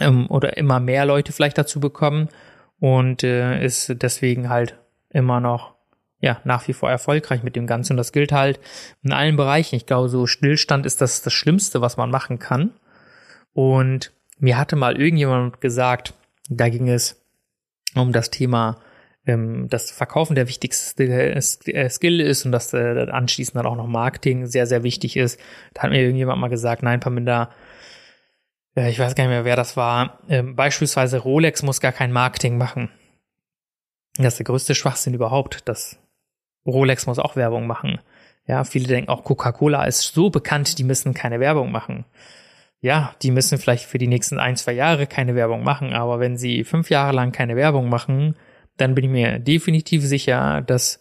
[0.00, 2.28] ähm, oder immer mehr Leute vielleicht dazu bekommen
[2.80, 4.76] und äh, ist deswegen halt
[5.10, 5.76] immer noch
[6.18, 7.92] ja, nach wie vor erfolgreich mit dem Ganzen.
[7.92, 8.58] Und das gilt halt
[9.02, 9.76] in allen Bereichen.
[9.76, 12.72] Ich glaube, so Stillstand ist das das Schlimmste, was man machen kann.
[13.52, 16.14] Und mir hatte mal irgendjemand gesagt,
[16.48, 17.22] da ging es
[17.94, 18.78] um das Thema,
[19.26, 23.86] ähm, dass Verkaufen der wichtigste äh, Skill ist und dass äh, anschließend dann auch noch
[23.86, 25.38] Marketing sehr, sehr wichtig ist.
[25.74, 27.50] Da hat mir irgendjemand mal gesagt, nein, Paminda,
[28.76, 32.12] äh, ich weiß gar nicht mehr, wer das war, ähm, beispielsweise Rolex muss gar kein
[32.12, 32.90] Marketing machen.
[34.16, 35.98] Das ist der größte Schwachsinn überhaupt, dass
[36.66, 38.00] Rolex muss auch Werbung machen.
[38.46, 42.04] Ja, viele denken auch Coca-Cola ist so bekannt, die müssen keine Werbung machen.
[42.80, 46.36] Ja, die müssen vielleicht für die nächsten ein, zwei Jahre keine Werbung machen, aber wenn
[46.36, 48.34] sie fünf Jahre lang keine Werbung machen,
[48.76, 51.00] dann bin ich mir definitiv sicher, dass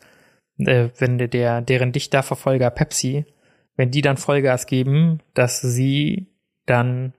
[0.60, 3.26] äh, wenn der, deren Dichterverfolger Pepsi,
[3.76, 6.28] wenn die dann Vollgas geben, dass sie
[6.66, 7.14] dann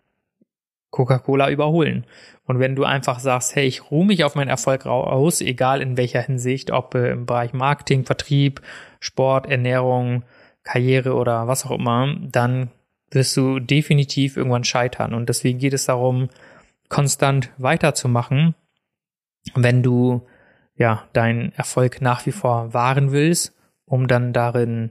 [0.90, 2.06] Coca-Cola überholen.
[2.44, 5.96] Und wenn du einfach sagst, hey, ich ruhe mich auf meinen Erfolg aus, egal in
[5.96, 8.60] welcher Hinsicht, ob äh, im Bereich Marketing, Vertrieb,
[9.00, 10.24] Sport, Ernährung,
[10.62, 12.70] Karriere oder was auch immer, dann
[13.10, 15.14] wirst du definitiv irgendwann scheitern.
[15.14, 16.28] Und deswegen geht es darum,
[16.88, 18.54] konstant weiterzumachen,
[19.54, 20.26] wenn du
[20.74, 23.54] ja deinen Erfolg nach wie vor wahren willst,
[23.84, 24.90] um dann darin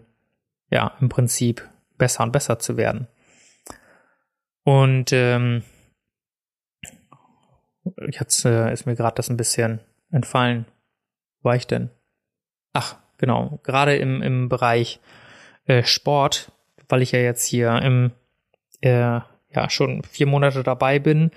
[0.70, 1.67] ja im Prinzip
[1.98, 3.08] besser und besser zu werden.
[4.63, 5.63] Und ähm,
[8.12, 9.80] Jetzt äh, ist mir gerade das ein bisschen
[10.12, 10.65] entfallen.
[11.41, 11.89] Wo war ich denn?
[12.74, 13.60] Ach, genau.
[13.63, 15.00] Gerade im, im Bereich
[15.65, 16.52] äh, Sport,
[16.89, 18.12] weil ich ja jetzt hier im
[18.82, 19.20] äh,
[19.54, 21.32] ja schon vier Monate dabei bin.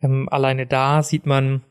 [0.00, 1.62] Ähm, alleine da sieht man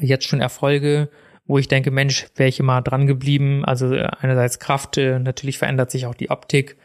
[0.00, 1.08] jetzt schon Erfolge,
[1.46, 3.64] wo ich denke, Mensch, wäre ich immer dran geblieben.
[3.64, 6.76] Also äh, einerseits Kraft, äh, natürlich verändert sich auch die Optik.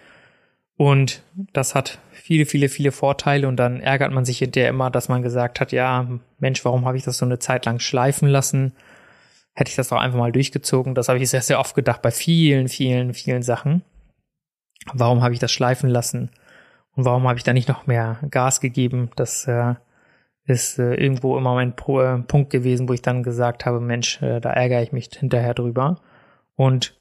[0.78, 5.08] Und das hat viele, viele, viele Vorteile und dann ärgert man sich hinterher immer, dass
[5.08, 8.74] man gesagt hat, ja, Mensch, warum habe ich das so eine Zeit lang schleifen lassen?
[9.54, 10.95] Hätte ich das doch einfach mal durchgezogen.
[10.95, 13.84] Das habe ich sehr, sehr oft gedacht bei vielen, vielen, vielen Sachen.
[14.93, 16.30] Warum habe ich das schleifen lassen?
[16.95, 19.12] Und warum habe ich da nicht noch mehr Gas gegeben?
[19.15, 19.76] Das äh,
[20.46, 24.22] ist äh, irgendwo immer mein Pro äh, Punkt gewesen, wo ich dann gesagt habe, Mensch,
[24.22, 26.02] äh, da ärgere ich mich hinterher drüber.
[26.56, 27.00] Und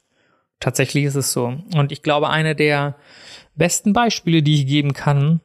[0.59, 1.53] tatsächlich ist es so.
[1.75, 2.95] Und ich glaube, eine der
[3.55, 5.41] besten Beispiele, die ich geben kann,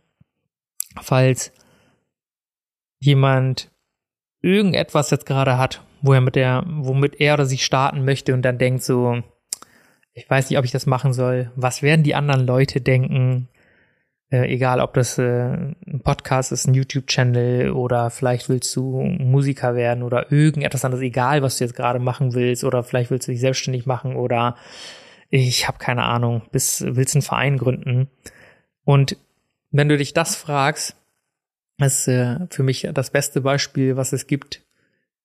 [1.01, 1.53] falls
[3.01, 3.71] jemand
[4.43, 8.43] irgendetwas jetzt gerade hat, wo er mit der, womit er oder sie starten möchte und
[8.43, 9.23] dann denkt so,
[10.13, 11.51] ich weiß nicht, ob ich das machen soll.
[11.55, 13.49] Was werden die anderen Leute denken?
[14.31, 19.75] Äh, egal, ob das äh, ein Podcast ist, ein YouTube-Channel oder vielleicht willst du Musiker
[19.75, 23.33] werden oder irgendetwas anderes, egal, was du jetzt gerade machen willst oder vielleicht willst du
[23.33, 24.57] dich selbstständig machen oder
[25.31, 28.09] ich habe keine Ahnung, bis willst einen Verein gründen.
[28.85, 29.17] Und
[29.71, 30.97] wenn du dich das fragst,
[31.79, 34.63] ist äh, für mich das beste Beispiel, was es gibt,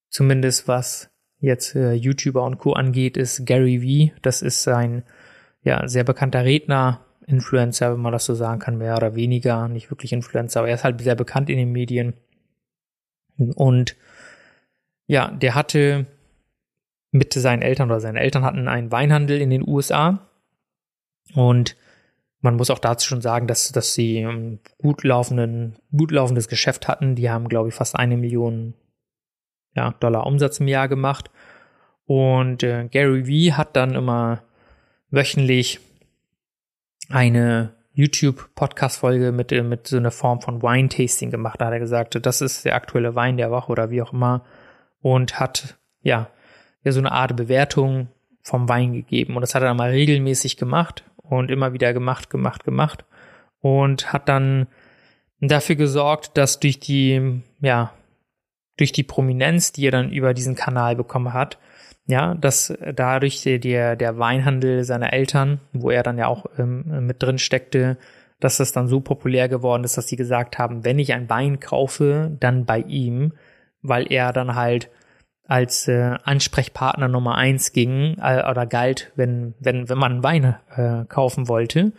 [0.10, 2.74] zumindest was jetzt äh, YouTuber und Co.
[2.74, 4.14] angeht, ist Gary Vee.
[4.22, 5.04] Das ist ein
[5.64, 9.90] ja, sehr bekannter Redner, Influencer, wenn man das so sagen kann, mehr oder weniger, nicht
[9.90, 12.14] wirklich Influencer, aber er ist halt sehr bekannt in den Medien.
[13.38, 13.96] Und
[15.08, 16.06] ja, der hatte
[17.12, 20.20] mit seinen Eltern oder seine Eltern hatten einen Weinhandel in den USA
[21.34, 21.76] und
[22.46, 26.88] man muss auch dazu schon sagen, dass, dass sie ein gut, laufenden, gut laufendes Geschäft
[26.88, 27.16] hatten.
[27.16, 28.76] Die haben, glaube ich, fast eine Million
[29.76, 31.32] ja, Dollar Umsatz im Jahr gemacht.
[32.06, 34.44] Und äh, Gary Vee hat dann immer
[35.10, 35.80] wöchentlich
[37.10, 41.62] eine YouTube-Podcast-Folge mit, äh, mit so einer Form von Wine-Tasting gemacht.
[41.62, 44.44] Da hat er gesagt, das ist der aktuelle Wein der Woche oder wie auch immer.
[45.02, 46.30] Und hat, ja,
[46.84, 48.10] ja so eine Art Bewertung
[48.42, 49.36] vom Wein gegeben.
[49.36, 53.06] Und das hat er dann mal regelmäßig gemacht und immer wieder gemacht, gemacht, gemacht.
[53.62, 54.68] Und hat dann
[55.40, 57.92] dafür gesorgt, dass durch die, ja,
[58.78, 61.58] durch die Prominenz, die er dann über diesen Kanal bekommen hat,
[62.08, 67.24] ja, dass dadurch der, der Weinhandel seiner Eltern, wo er dann ja auch ähm, mit
[67.24, 67.98] drin steckte,
[68.40, 71.60] dass das dann so populär geworden ist, dass sie gesagt haben, wenn ich ein Wein
[71.60, 73.34] kaufe, dann bei ihm,
[73.82, 74.90] weil er dann halt
[75.48, 81.06] als äh, Ansprechpartner Nummer eins ging äh, oder galt, wenn, wenn, wenn man Weine äh,
[81.06, 81.94] kaufen wollte.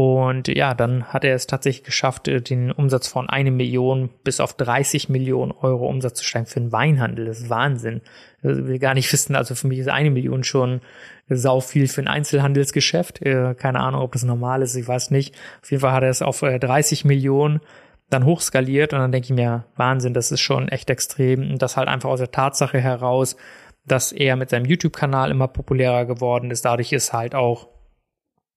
[0.00, 4.40] Und ja, dann hat er es tatsächlich geschafft, äh, den Umsatz von eine Million bis
[4.40, 7.26] auf 30 Millionen Euro Umsatz zu steigen für den Weinhandel.
[7.26, 8.00] Das ist Wahnsinn.
[8.38, 10.80] Ich will gar nicht wissen, also für mich ist eine Million schon
[11.28, 13.20] sau viel für ein Einzelhandelsgeschäft.
[13.20, 15.34] Äh, keine Ahnung, ob das normal ist, ich weiß nicht.
[15.60, 17.60] Auf jeden Fall hat er es auf 30 Millionen
[18.08, 21.50] dann hochskaliert und dann denke ich mir, Wahnsinn, das ist schon echt extrem.
[21.50, 23.36] Und das halt einfach aus der Tatsache heraus,
[23.84, 26.64] dass er mit seinem YouTube-Kanal immer populärer geworden ist.
[26.64, 27.68] Dadurch ist halt auch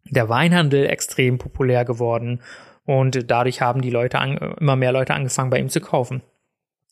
[0.05, 2.41] der Weinhandel extrem populär geworden
[2.85, 6.21] und dadurch haben die Leute an, immer mehr Leute angefangen bei ihm zu kaufen.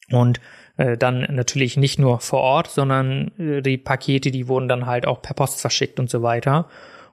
[0.09, 0.39] Und
[0.77, 5.05] äh, dann natürlich nicht nur vor Ort, sondern äh, die Pakete, die wurden dann halt
[5.05, 6.67] auch per Post verschickt und so weiter.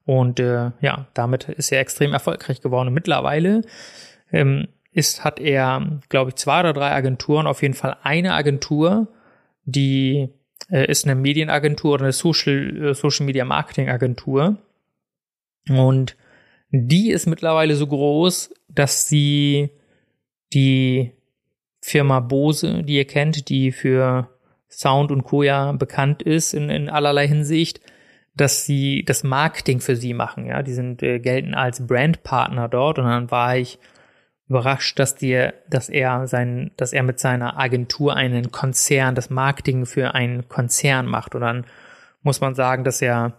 [0.04, 2.88] Und äh, ja, damit ist er extrem erfolgreich geworden.
[2.88, 3.62] Und mittlerweile
[4.32, 9.08] ähm, ist, hat er, glaube ich, zwei oder drei Agenturen, auf jeden Fall eine Agentur,
[9.64, 10.30] die
[10.70, 14.56] äh, ist eine Medienagentur oder eine Social, äh, Social Media Marketing Agentur.
[15.68, 16.16] Und
[16.70, 19.70] die ist mittlerweile so groß, dass sie
[20.52, 21.12] die
[21.80, 24.28] Firma Bose, die ihr kennt, die für
[24.68, 25.42] Sound und Co.
[25.42, 27.80] ja bekannt ist in, in allerlei Hinsicht,
[28.34, 30.46] dass sie das Marketing für sie machen.
[30.46, 33.78] Ja, die sind äh, gelten als Brandpartner dort und dann war ich
[34.48, 39.86] überrascht, dass dir, dass er sein, dass er mit seiner Agentur einen Konzern, das Marketing
[39.86, 41.34] für einen Konzern macht.
[41.34, 41.66] Und dann
[42.22, 43.34] muss man sagen, dass er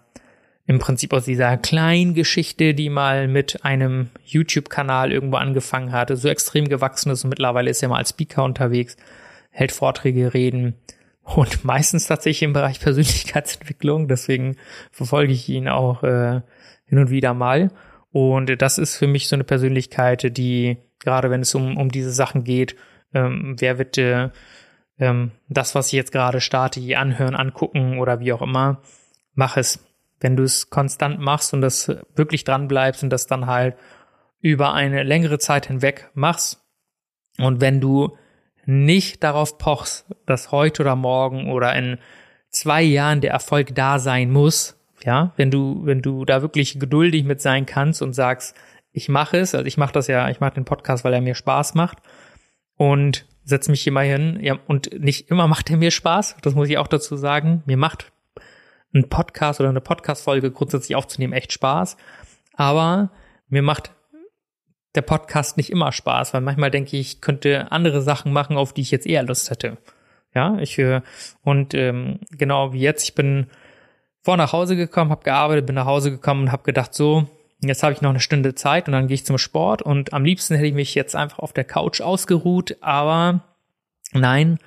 [0.69, 6.29] im Prinzip aus dieser kleinen Geschichte, die mal mit einem YouTube-Kanal irgendwo angefangen hatte, so
[6.29, 8.95] extrem gewachsen ist und mittlerweile ist er mal als Speaker unterwegs,
[9.49, 10.75] hält Vorträge, Reden
[11.23, 14.07] und meistens tatsächlich im Bereich Persönlichkeitsentwicklung.
[14.07, 14.57] Deswegen
[14.91, 16.41] verfolge ich ihn auch äh,
[16.85, 17.71] hin und wieder mal.
[18.11, 22.11] Und das ist für mich so eine Persönlichkeit, die gerade wenn es um, um diese
[22.11, 22.75] Sachen geht,
[23.15, 24.29] ähm, wer wird äh,
[24.99, 28.83] ähm, das, was ich jetzt gerade starte, anhören, angucken oder wie auch immer,
[29.33, 29.88] mach es
[30.19, 33.75] wenn du es konstant machst und das wirklich dran bleibst und das dann halt
[34.41, 36.61] über eine längere Zeit hinweg machst
[37.37, 38.17] und wenn du
[38.65, 41.97] nicht darauf pochst, dass heute oder morgen oder in
[42.49, 47.23] zwei Jahren der Erfolg da sein muss, ja, wenn du, wenn du da wirklich geduldig
[47.23, 48.55] mit sein kannst und sagst,
[48.91, 51.35] ich mache es, also ich mache das ja, ich mache den Podcast, weil er mir
[51.35, 51.99] Spaß macht
[52.75, 56.69] und setz mich mal hin, ja, und nicht immer macht er mir Spaß, das muss
[56.69, 58.11] ich auch dazu sagen, mir macht
[58.93, 61.97] ein Podcast oder eine Podcast-Folge grundsätzlich aufzunehmen echt Spaß.
[62.53, 63.11] Aber
[63.47, 63.91] mir macht
[64.95, 68.73] der Podcast nicht immer Spaß, weil manchmal denke ich, ich könnte andere Sachen machen, auf
[68.73, 69.77] die ich jetzt eher Lust hätte.
[70.33, 71.03] Ja, ich höre
[71.43, 73.47] und ähm, genau wie jetzt, ich bin
[74.21, 77.27] vor nach Hause gekommen, habe gearbeitet, bin nach Hause gekommen und habe gedacht, so,
[77.61, 80.25] jetzt habe ich noch eine Stunde Zeit und dann gehe ich zum Sport und am
[80.25, 83.41] liebsten hätte ich mich jetzt einfach auf der Couch ausgeruht, aber
[84.13, 84.59] nein,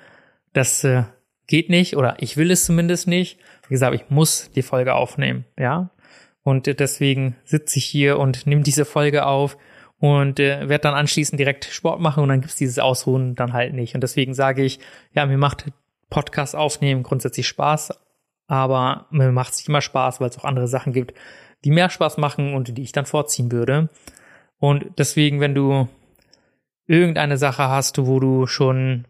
[0.53, 1.03] das äh,
[1.47, 3.39] geht nicht oder ich will es zumindest nicht.
[3.73, 5.89] Gesagt, ich muss die Folge aufnehmen, ja.
[6.43, 9.57] Und deswegen sitze ich hier und nehme diese Folge auf
[9.97, 13.73] und äh, werde dann anschließend direkt Sport machen und dann gibt's dieses Ausruhen dann halt
[13.73, 13.95] nicht.
[13.95, 14.77] Und deswegen sage ich,
[15.15, 15.71] ja, mir macht
[16.11, 17.99] Podcast aufnehmen grundsätzlich Spaß,
[18.45, 21.15] aber mir macht es nicht immer Spaß, weil es auch andere Sachen gibt,
[21.63, 23.89] die mehr Spaß machen und die ich dann vorziehen würde.
[24.59, 25.87] Und deswegen, wenn du
[26.85, 29.07] irgendeine Sache hast, wo du schon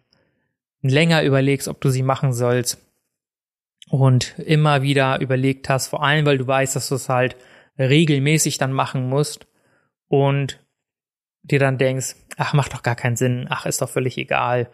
[0.81, 2.79] länger überlegst, ob du sie machen sollst
[3.89, 7.35] und immer wieder überlegt hast, vor allem weil du weißt, dass du es halt
[7.77, 9.47] regelmäßig dann machen musst
[10.07, 10.59] und
[11.43, 14.69] dir dann denkst, ach, macht doch gar keinen Sinn, ach, ist doch völlig egal,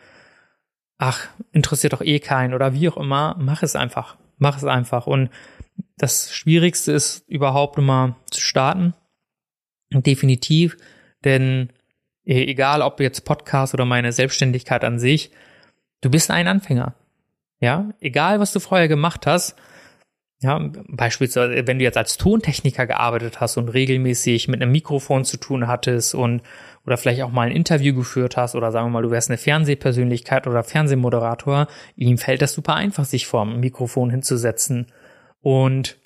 [0.98, 5.08] ach, interessiert doch eh keinen oder wie auch immer, mach es einfach, mach es einfach.
[5.08, 5.30] Und
[5.98, 8.93] das Schwierigste ist überhaupt immer zu starten,
[9.91, 10.78] definitiv,
[11.24, 11.72] denn
[12.26, 15.32] e-, egal ob jetzt Podcast oder meine Selbstständigkeit an sich,
[16.02, 16.95] Du bist ein Anfänger.
[17.60, 19.56] Ja, egal was du vorher gemacht hast.
[20.42, 25.36] Ja, beispielsweise, wenn du jetzt als Tontechniker gearbeitet hast und regelmäßig mit einem Mikrofon zu
[25.36, 26.42] tun hattest und
[26.86, 29.38] oder vielleicht auch mal ein Interview geführt hast oder sagen wir mal, du wärst eine
[29.38, 34.88] Fernsehpersönlichkeit oder Fernsehmoderator, ihm fällt das super einfach, sich vorm Mikrofon hinzusetzen
[35.42, 35.98] und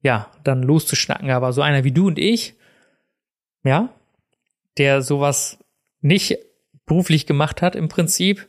[0.00, 1.30] ja, dann loszuschnacken.
[1.30, 2.54] Aber so einer wie du und ich,
[3.62, 3.90] ja,
[4.78, 5.58] der sowas
[6.00, 6.38] nicht
[6.86, 8.48] beruflich gemacht hat im Prinzip,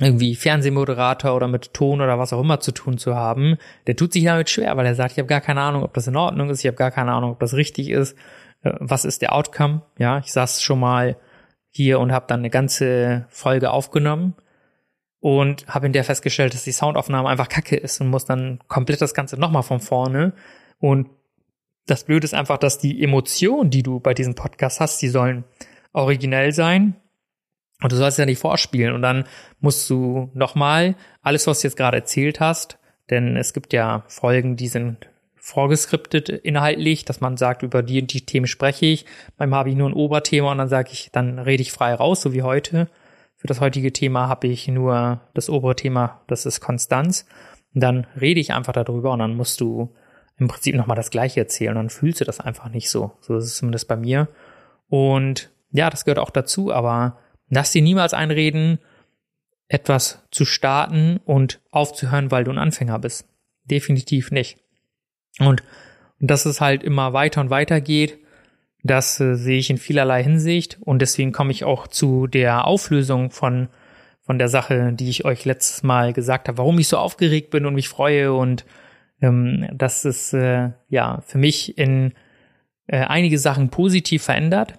[0.00, 4.12] irgendwie Fernsehmoderator oder mit Ton oder was auch immer zu tun zu haben, der tut
[4.12, 6.50] sich damit schwer, weil er sagt, ich habe gar keine Ahnung, ob das in Ordnung
[6.50, 8.16] ist, ich habe gar keine Ahnung, ob das richtig ist,
[8.62, 9.82] äh, was ist der Outcome?
[9.98, 11.16] Ja, ich saß schon mal
[11.70, 14.34] hier und habe dann eine ganze Folge aufgenommen
[15.20, 19.00] und habe in der festgestellt, dass die Soundaufnahme einfach kacke ist und muss dann komplett
[19.00, 20.32] das Ganze nochmal von vorne.
[20.78, 21.08] Und
[21.86, 25.44] das Blöde ist einfach, dass die Emotionen, die du bei diesem Podcast hast, die sollen
[25.92, 26.96] originell sein.
[27.82, 28.94] Und du sollst ja nicht vorspielen.
[28.94, 29.24] Und dann
[29.60, 32.78] musst du nochmal alles, was du jetzt gerade erzählt hast,
[33.10, 38.12] denn es gibt ja Folgen, die sind vorgeskriptet inhaltlich, dass man sagt, über die und
[38.12, 39.06] die Themen spreche ich.
[39.36, 42.20] Beim habe ich nur ein Oberthema und dann sage ich, dann rede ich frei raus,
[42.20, 42.88] so wie heute.
[43.36, 47.26] Für das heutige Thema habe ich nur das Oberthema, das ist Konstanz.
[47.74, 49.94] Und dann rede ich einfach darüber und dann musst du
[50.36, 53.12] im Prinzip nochmal das Gleiche erzählen und dann fühlst du das einfach nicht so.
[53.20, 54.28] So ist es zumindest bei mir.
[54.88, 57.18] Und ja, das gehört auch dazu, aber
[57.50, 58.78] lass dir niemals einreden,
[59.68, 63.28] etwas zu starten und aufzuhören, weil du ein Anfänger bist.
[63.64, 64.58] Definitiv nicht.
[65.38, 65.62] Und,
[66.18, 68.18] dass es halt immer weiter und weiter geht,
[68.82, 70.78] das äh, sehe ich in vielerlei Hinsicht.
[70.80, 73.68] Und deswegen komme ich auch zu der Auflösung von,
[74.22, 77.66] von der Sache, die ich euch letztes Mal gesagt habe, warum ich so aufgeregt bin
[77.66, 78.32] und mich freue.
[78.32, 78.64] Und
[79.20, 82.14] ähm, dass es äh, ja für mich in
[82.86, 84.78] äh, einige Sachen positiv verändert.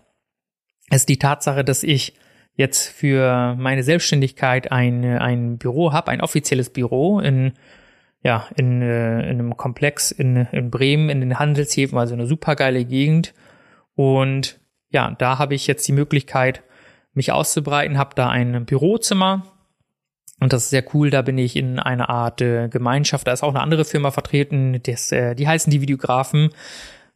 [0.89, 2.13] ist die Tatsache, dass ich
[2.55, 7.53] jetzt für meine Selbstständigkeit ein, ein Büro habe, ein offizielles Büro in
[8.23, 12.55] ja, in, äh, in einem Komplex in, in Bremen, in den Handelshäfen, also eine super
[12.55, 13.33] geile Gegend.
[13.95, 16.61] Und ja, da habe ich jetzt die Möglichkeit,
[17.13, 19.43] mich auszubreiten, habe da ein Bürozimmer.
[20.39, 23.43] Und das ist sehr cool, da bin ich in einer Art äh, Gemeinschaft, da ist
[23.43, 26.49] auch eine andere Firma vertreten, das, äh, die heißen die Videografen,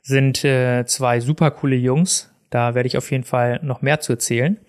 [0.02, 4.14] sind äh, zwei super coole Jungs, da werde ich auf jeden Fall noch mehr zu
[4.14, 4.60] erzählen.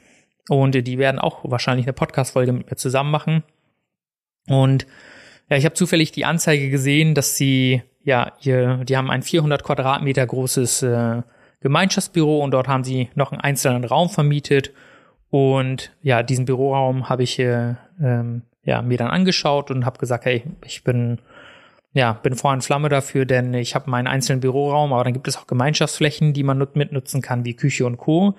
[0.48, 3.42] Und die werden auch wahrscheinlich eine Podcast-Folge mit mir zusammen machen.
[4.48, 4.86] Und
[5.50, 9.64] ja, ich habe zufällig die Anzeige gesehen, dass sie, ja, ihr, die haben ein 400
[9.64, 11.22] Quadratmeter großes äh,
[11.60, 14.72] Gemeinschaftsbüro und dort haben sie noch einen einzelnen Raum vermietet.
[15.30, 20.24] Und ja, diesen Büroraum habe ich äh, ähm, ja, mir dann angeschaut und habe gesagt,
[20.24, 21.18] hey, ich bin
[21.96, 25.28] ja, bin vor in Flamme dafür, denn ich habe meinen einzelnen Büroraum, aber dann gibt
[25.28, 28.34] es auch Gemeinschaftsflächen, die man mitnutzen kann, wie Küche und Co.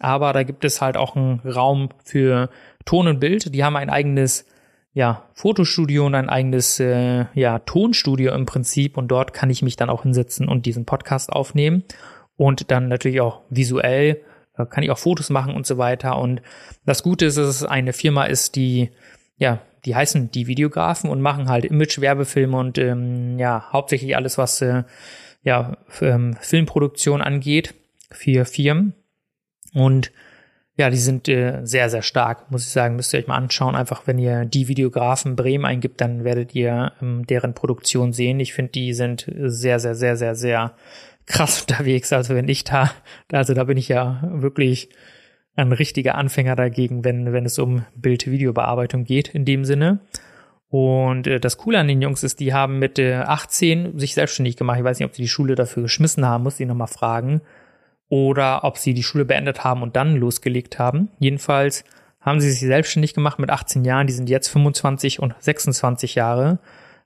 [0.00, 2.50] Aber da gibt es halt auch einen Raum für
[2.84, 3.54] Ton und Bild.
[3.54, 4.46] Die haben ein eigenes
[4.92, 8.96] ja, Fotostudio und ein eigenes äh, ja, Tonstudio im Prinzip.
[8.96, 11.84] Und dort kann ich mich dann auch hinsetzen und diesen Podcast aufnehmen.
[12.36, 14.22] Und dann natürlich auch visuell
[14.56, 16.18] äh, kann ich auch Fotos machen und so weiter.
[16.18, 16.42] Und
[16.84, 18.90] das Gute ist, dass es eine Firma ist, die
[19.38, 24.60] ja, die heißen die Videografen und machen halt Image-Werbefilme und ähm, ja, hauptsächlich alles, was
[24.60, 24.82] äh,
[25.42, 27.74] ja, ähm, Filmproduktion angeht
[28.10, 28.94] für Firmen
[29.76, 30.10] und
[30.78, 32.96] ja, die sind äh, sehr, sehr stark, muss ich sagen.
[32.96, 33.76] Müsst ihr euch mal anschauen.
[33.76, 38.40] Einfach, wenn ihr die Videografen Bremen eingibt, dann werdet ihr ähm, deren Produktion sehen.
[38.40, 40.74] Ich finde, die sind sehr, sehr, sehr, sehr, sehr
[41.26, 42.12] krass unterwegs.
[42.12, 42.90] Also wenn ich da,
[43.30, 44.88] also da bin ich ja wirklich
[45.56, 50.00] ein richtiger Anfänger dagegen, wenn, wenn es um Bild-Video-Bearbeitung geht, in dem Sinne.
[50.68, 54.56] Und äh, das Coole an den Jungs ist, die haben mit äh, 18 sich selbstständig
[54.56, 54.78] gemacht.
[54.78, 57.42] Ich weiß nicht, ob sie die Schule dafür geschmissen haben, muss ich nochmal fragen
[58.08, 61.10] oder ob sie die Schule beendet haben und dann losgelegt haben.
[61.18, 61.84] Jedenfalls
[62.20, 64.06] haben sie sich selbstständig gemacht mit 18 Jahren.
[64.06, 66.58] Die sind jetzt 25 und 26 Jahre,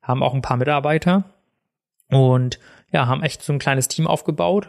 [0.02, 1.24] haben auch ein paar Mitarbeiter
[2.10, 2.58] und
[2.92, 4.68] ja, haben echt so ein kleines Team aufgebaut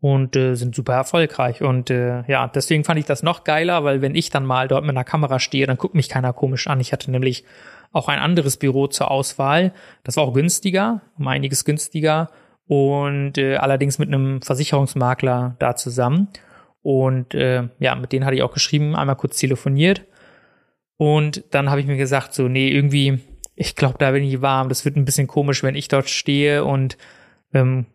[0.00, 1.62] und äh, sind super erfolgreich.
[1.62, 4.82] Und äh, ja, deswegen fand ich das noch geiler, weil wenn ich dann mal dort
[4.82, 6.80] mit einer Kamera stehe, dann guckt mich keiner komisch an.
[6.80, 7.44] Ich hatte nämlich
[7.92, 9.72] auch ein anderes Büro zur Auswahl.
[10.04, 12.30] Das war auch günstiger, um einiges günstiger
[12.68, 16.28] und äh, allerdings mit einem Versicherungsmakler da zusammen.
[16.82, 20.04] Und äh, ja, mit denen hatte ich auch geschrieben, einmal kurz telefoniert.
[20.96, 23.20] Und dann habe ich mir gesagt, so, nee, irgendwie,
[23.54, 24.68] ich glaube, da bin ich warm.
[24.68, 26.96] Das wird ein bisschen komisch, wenn ich dort stehe und
[27.52, 27.86] ähm,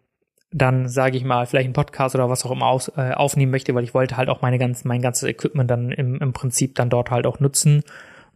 [0.54, 3.74] dann sage ich mal, vielleicht einen Podcast oder was auch immer aus, äh, aufnehmen möchte,
[3.74, 6.90] weil ich wollte halt auch meine ganz, mein ganzes Equipment dann im, im Prinzip dann
[6.90, 7.78] dort halt auch nutzen.
[7.78, 7.84] Und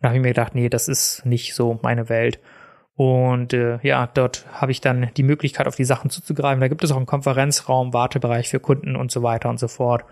[0.01, 2.39] da habe ich mir gedacht, nee, das ist nicht so meine Welt.
[2.95, 6.61] Und äh, ja, dort habe ich dann die Möglichkeit, auf die Sachen zuzugreifen.
[6.61, 10.05] Da gibt es auch einen Konferenzraum, Wartebereich für Kunden und so weiter und so fort.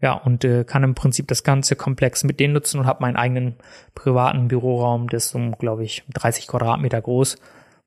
[0.00, 3.16] Ja, und äh, kann im Prinzip das ganze Komplex mit denen nutzen und habe meinen
[3.16, 3.54] eigenen
[3.94, 7.36] privaten Büroraum, das ist um, glaube ich, 30 Quadratmeter groß.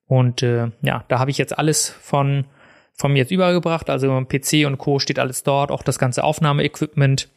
[0.07, 2.45] Und äh, ja, da habe ich jetzt alles von,
[2.93, 3.89] von mir jetzt übergebracht.
[3.89, 4.99] Also PC und Co.
[4.99, 7.29] steht alles dort, auch das ganze Aufnahmeequipment.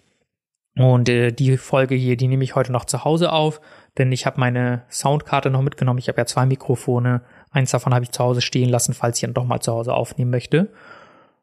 [0.77, 3.61] Und äh, die Folge hier, die nehme ich heute noch zu Hause auf
[3.99, 5.99] denn ich habe meine Soundkarte noch mitgenommen.
[5.99, 7.23] Ich habe ja zwei Mikrofone.
[7.51, 9.93] Eins davon habe ich zu Hause stehen lassen, falls ich dann doch mal zu Hause
[9.95, 10.73] aufnehmen möchte.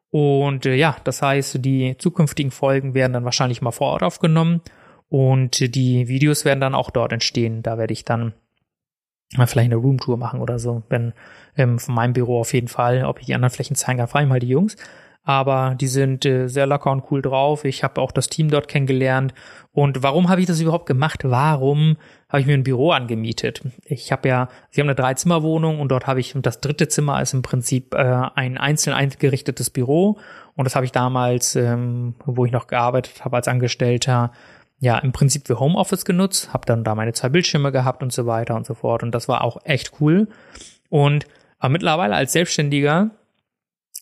[0.09, 4.61] Und äh, ja, das heißt, die zukünftigen Folgen werden dann wahrscheinlich mal vor Ort aufgenommen
[5.09, 7.61] und die Videos werden dann auch dort entstehen.
[7.61, 8.33] Da werde ich dann
[9.35, 10.83] mal vielleicht eine Roomtour machen oder so.
[10.87, 11.13] Wenn
[11.57, 14.25] ähm, von meinem Büro auf jeden Fall, ob ich die anderen Flächen zeigen kann, frage
[14.25, 14.77] ich mal die Jungs.
[15.25, 17.65] Aber die sind äh, sehr locker und cool drauf.
[17.65, 19.33] Ich habe auch das Team dort kennengelernt.
[19.73, 21.21] Und warum habe ich das überhaupt gemacht?
[21.23, 21.97] Warum
[22.29, 23.61] habe ich mir ein Büro angemietet?
[23.85, 27.33] Ich habe ja, sie haben eine Dreizimmerwohnung und dort habe ich, das dritte Zimmer ist
[27.33, 30.19] im Prinzip äh, ein einzeln eingerichtetes Büro.
[30.55, 34.31] Und das habe ich damals, ähm, wo ich noch gearbeitet habe als Angestellter,
[34.79, 38.27] ja, im Prinzip für Homeoffice genutzt, habe dann da meine zwei Bildschirme gehabt und so
[38.27, 39.01] weiter und so fort.
[39.01, 40.27] Und das war auch echt cool.
[40.89, 41.25] Und
[41.57, 43.09] aber mittlerweile als Selbstständiger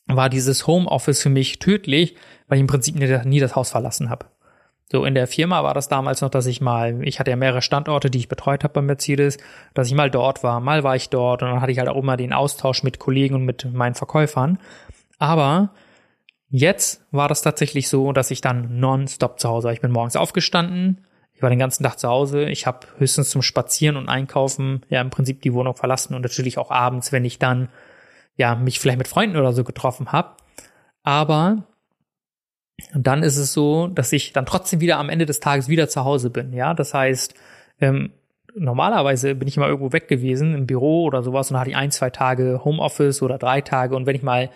[0.07, 2.15] war dieses Homeoffice für mich tödlich,
[2.47, 4.25] weil ich im Prinzip nie, das Haus verlassen habe.
[4.91, 7.61] So in der Firma war das damals noch, dass ich mal, ich hatte ja mehrere
[7.61, 9.37] Standorte, die ich betreut habe bei Mercedes,
[9.73, 11.97] dass ich mal dort war, mal war ich dort und dann hatte ich halt auch
[11.97, 14.59] immer den Austausch mit Kollegen und mit meinen Verkäufern.
[15.17, 15.71] Aber
[16.49, 19.73] jetzt war das tatsächlich so, dass ich dann nonstop zu Hause war.
[19.73, 23.41] Ich bin morgens aufgestanden, ich war den ganzen Tag zu Hause, ich habe höchstens zum
[23.41, 27.39] Spazieren und Einkaufen ja im Prinzip die Wohnung verlassen und natürlich auch abends, wenn ich
[27.39, 27.69] dann
[28.36, 30.36] ja, mich vielleicht mit Freunden oder so getroffen habe.
[31.03, 31.63] Aber
[32.93, 36.03] dann ist es so, dass ich dann trotzdem wieder am Ende des Tages wieder zu
[36.03, 36.53] Hause bin.
[36.53, 37.36] Ja, das heißt,
[37.79, 38.11] ähm,
[38.55, 41.91] normalerweise bin ich immer irgendwo weg gewesen im Büro oder sowas und hatte ich ein,
[41.91, 44.49] zwei Tage Homeoffice oder drei Tage und wenn ich mal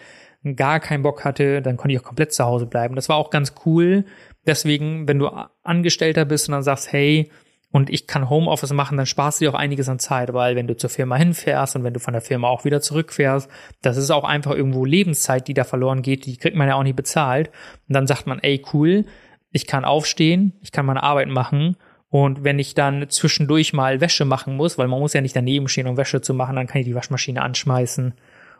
[0.55, 2.95] gar keinen Bock hatte, dann konnte ich auch komplett zu Hause bleiben.
[2.95, 4.05] Das war auch ganz cool.
[4.45, 5.29] Deswegen, wenn du
[5.63, 7.29] Angestellter bist und dann sagst, hey,
[7.71, 10.67] und ich kann Homeoffice machen, dann sparst du dir auch einiges an Zeit, weil wenn
[10.67, 13.49] du zur Firma hinfährst und wenn du von der Firma auch wieder zurückfährst,
[13.81, 16.83] das ist auch einfach irgendwo Lebenszeit, die da verloren geht, die kriegt man ja auch
[16.83, 17.49] nicht bezahlt.
[17.87, 19.05] Und dann sagt man, ey, cool,
[19.51, 21.75] ich kann aufstehen, ich kann meine Arbeit machen
[22.09, 25.67] und wenn ich dann zwischendurch mal Wäsche machen muss, weil man muss ja nicht daneben
[25.67, 28.13] stehen, um Wäsche zu machen, dann kann ich die Waschmaschine anschmeißen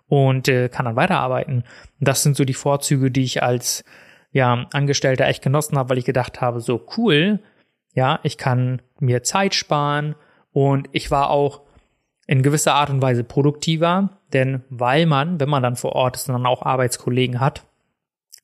[0.07, 1.63] und äh, kann dann weiterarbeiten.
[1.99, 3.85] Und das sind so die Vorzüge, die ich als
[4.31, 7.39] ja, Angestellter echt genossen habe, weil ich gedacht habe, so cool,
[7.97, 10.13] ja, ich kann mir Zeit sparen
[10.53, 11.61] und ich war auch
[12.27, 16.29] in gewisser Art und Weise produktiver, denn weil man, wenn man dann vor Ort ist
[16.29, 17.63] dann auch Arbeitskollegen hat,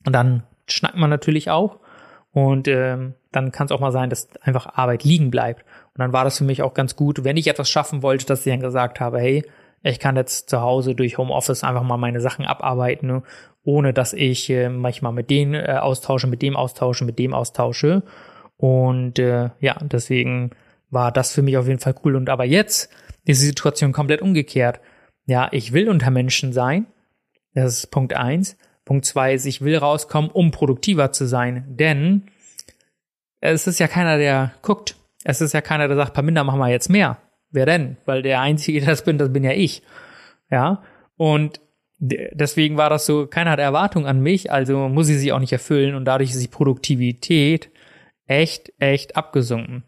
[0.02, 1.78] dann schnackt man natürlich auch
[2.32, 5.62] und ähm, dann kann es auch mal sein, dass einfach Arbeit liegen bleibt.
[5.94, 8.44] Und dann war das für mich auch ganz gut, wenn ich etwas schaffen wollte, dass
[8.44, 9.44] ich dann gesagt habe, hey,
[9.84, 13.22] ich kann jetzt zu Hause durch Homeoffice einfach mal meine Sachen abarbeiten, ne,
[13.62, 18.02] ohne dass ich äh, manchmal mit denen äh, austausche, mit dem austausche, mit dem austausche.
[18.56, 20.50] Und äh, ja, deswegen
[20.90, 22.16] war das für mich auf jeden Fall cool.
[22.16, 22.90] Und aber jetzt
[23.24, 24.80] ist die Situation komplett umgekehrt.
[25.26, 26.86] Ja, ich will unter Menschen sein.
[27.54, 28.56] Das ist Punkt eins.
[28.84, 31.64] Punkt zwei ist, ich will rauskommen, um produktiver zu sein.
[31.68, 32.24] Denn
[33.40, 34.96] es ist ja keiner, der guckt.
[35.24, 37.18] Es ist ja keiner, der sagt, Paminda, machen wir jetzt mehr.
[37.50, 37.96] Wer denn?
[38.04, 39.82] Weil der Einzige, der das bin, das bin ja ich.
[40.50, 40.82] Ja.
[41.16, 41.60] Und
[41.98, 45.52] deswegen war das so, keiner hat Erwartung an mich, also muss ich sie auch nicht
[45.52, 47.70] erfüllen und dadurch ist die Produktivität
[48.26, 49.84] echt, echt abgesunken.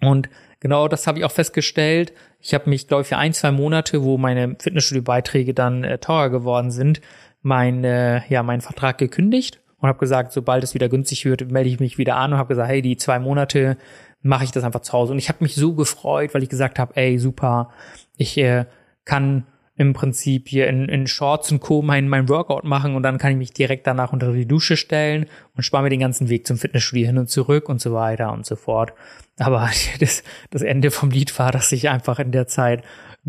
[0.00, 0.28] Und
[0.60, 2.12] genau das habe ich auch festgestellt.
[2.40, 6.30] Ich habe mich, glaube ich, für ein, zwei Monate, wo meine Fitnessstudio-Beiträge dann äh, teurer
[6.30, 7.00] geworden sind,
[7.42, 11.68] mein, äh, ja, meinen Vertrag gekündigt und habe gesagt, sobald es wieder günstig wird, melde
[11.68, 13.76] ich mich wieder an und habe gesagt, hey, die zwei Monate
[14.20, 15.12] mache ich das einfach zu Hause.
[15.12, 17.70] Und ich habe mich so gefreut, weil ich gesagt habe, ey, super,
[18.16, 18.66] ich äh,
[19.04, 19.46] kann
[19.78, 21.82] im Prinzip hier in, in Shorts und Co.
[21.82, 25.26] mein, mein Workout machen und dann kann ich mich direkt danach unter die Dusche stellen
[25.56, 28.44] und spare mir den ganzen Weg zum Fitnessstudio hin und zurück und so weiter und
[28.44, 28.92] so fort.
[29.38, 29.70] Aber
[30.00, 32.82] das, das Ende vom Lied war, dass ich einfach in der Zeit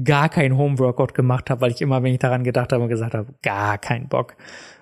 [0.04, 3.34] gar kein Home-Workout gemacht habe, weil ich immer, wenn ich daran gedacht habe, gesagt habe,
[3.44, 4.36] gar keinen Bock.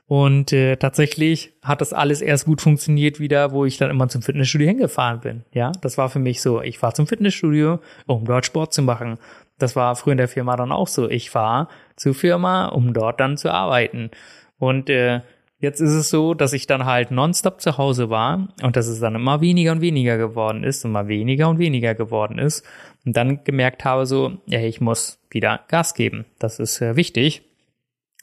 [0.06, 4.22] Und äh, tatsächlich hat das alles erst gut funktioniert wieder, wo ich dann immer zum
[4.22, 5.44] Fitnessstudio hingefahren bin.
[5.52, 9.18] Ja, das war für mich so, ich fahre zum Fitnessstudio, um dort Sport zu machen.
[9.58, 11.10] Das war früher in der Firma dann auch so.
[11.10, 14.12] Ich fahre zur Firma, um dort dann zu arbeiten.
[14.60, 15.22] Und äh,
[15.60, 19.00] jetzt ist es so, dass ich dann halt nonstop zu Hause war und dass es
[19.00, 22.66] dann immer weniger und weniger geworden ist, immer weniger und weniger geworden ist.
[23.06, 26.26] Und dann gemerkt habe so, ja, ich muss wieder Gas geben.
[26.40, 27.47] Das ist äh, wichtig.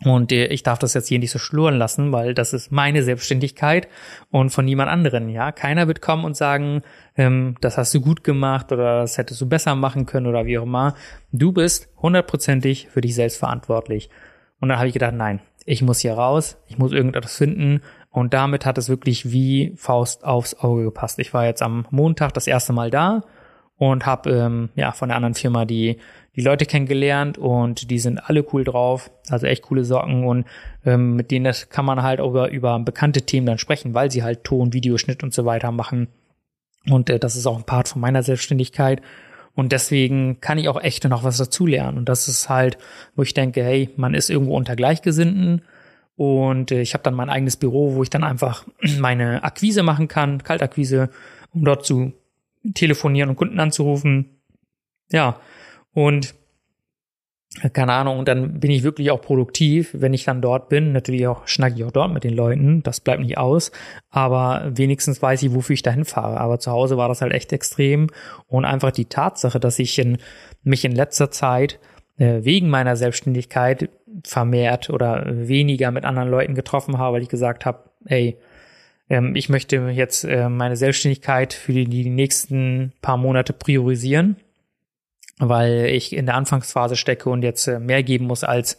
[0.02, 3.02] Und äh, ich darf das jetzt hier nicht so schluren lassen, weil das ist meine
[3.02, 3.88] Selbstständigkeit
[4.30, 5.28] und von niemand anderen.
[5.28, 6.82] Ja, keiner wird kommen und sagen,
[7.16, 10.58] ähm, das hast du gut gemacht oder das hättest du besser machen können oder wie
[10.58, 10.94] auch immer.
[11.32, 14.10] Du bist hundertprozentig für dich selbst verantwortlich.
[14.60, 17.80] Und dann habe ich gedacht, nein, ich muss hier raus, ich muss irgendetwas finden.
[18.10, 21.18] Und damit hat es wirklich wie Faust aufs Auge gepasst.
[21.18, 23.22] Ich war jetzt am Montag das erste Mal da
[23.76, 25.98] und habe ähm, ja von der anderen Firma die
[26.36, 30.46] die Leute kennengelernt und die sind alle cool drauf, also echt coole Socken und
[30.84, 34.22] ähm, mit denen das kann man halt über über bekannte Themen dann sprechen, weil sie
[34.22, 36.08] halt Ton, Videoschnitt und so weiter machen.
[36.90, 39.00] Und äh, das ist auch ein Part von meiner Selbstständigkeit.
[39.54, 41.98] Und deswegen kann ich auch echt noch was dazulernen.
[41.98, 42.76] Und das ist halt,
[43.14, 45.62] wo ich denke, hey, man ist irgendwo unter Gleichgesinnten.
[46.16, 48.66] Und äh, ich habe dann mein eigenes Büro, wo ich dann einfach
[48.98, 51.10] meine Akquise machen kann, Kaltakquise,
[51.52, 52.12] um dort zu
[52.74, 54.40] telefonieren und Kunden anzurufen.
[55.10, 55.38] Ja,
[55.94, 56.34] und
[57.72, 60.92] keine Ahnung, und dann bin ich wirklich auch produktiv, wenn ich dann dort bin.
[60.92, 63.70] Natürlich auch schnacke ich auch dort mit den Leuten, das bleibt nicht aus,
[64.10, 66.40] aber wenigstens weiß ich, wofür ich dahin fahre.
[66.40, 68.08] Aber zu Hause war das halt echt extrem
[68.48, 70.18] und einfach die Tatsache, dass ich in,
[70.64, 71.78] mich in letzter Zeit
[72.18, 73.88] äh, wegen meiner Selbstständigkeit
[74.24, 78.36] vermehrt oder weniger mit anderen Leuten getroffen habe, weil ich gesagt habe, ey,
[79.08, 84.36] ähm, ich möchte jetzt äh, meine Selbstständigkeit für die, die nächsten paar Monate priorisieren
[85.48, 88.76] weil ich in der Anfangsphase stecke und jetzt äh, mehr geben muss als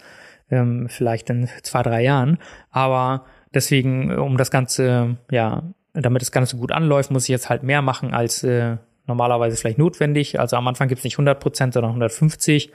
[0.49, 2.39] ähm, vielleicht in zwei, drei Jahren.
[2.72, 5.63] Aber deswegen, um das Ganze, ja,
[5.93, 9.78] damit das Ganze gut anläuft, muss ich jetzt halt mehr machen als äh, normalerweise vielleicht
[9.78, 10.39] notwendig.
[10.39, 12.72] Also am Anfang gibt's nicht 100 Prozent, sondern 150.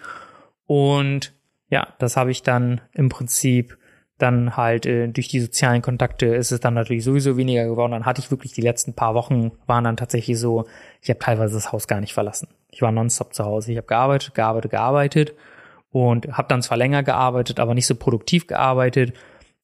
[0.66, 1.32] Und
[1.68, 3.76] ja, das habe ich dann im Prinzip
[4.18, 7.92] dann halt äh, durch die sozialen Kontakte ist es dann natürlich sowieso weniger geworden.
[7.92, 10.66] Dann hatte ich wirklich die letzten paar Wochen waren dann tatsächlich so,
[11.00, 12.48] ich habe teilweise das Haus gar nicht verlassen.
[12.70, 13.72] Ich war nonstop zu Hause.
[13.72, 15.34] Ich habe gearbeitet, gearbeitet, gearbeitet
[15.90, 19.14] und habe dann zwar länger gearbeitet, aber nicht so produktiv gearbeitet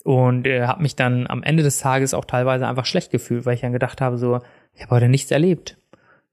[0.05, 3.55] und äh, habe mich dann am Ende des Tages auch teilweise einfach schlecht gefühlt, weil
[3.55, 4.41] ich dann gedacht habe so,
[4.75, 5.77] ich habe heute nichts erlebt.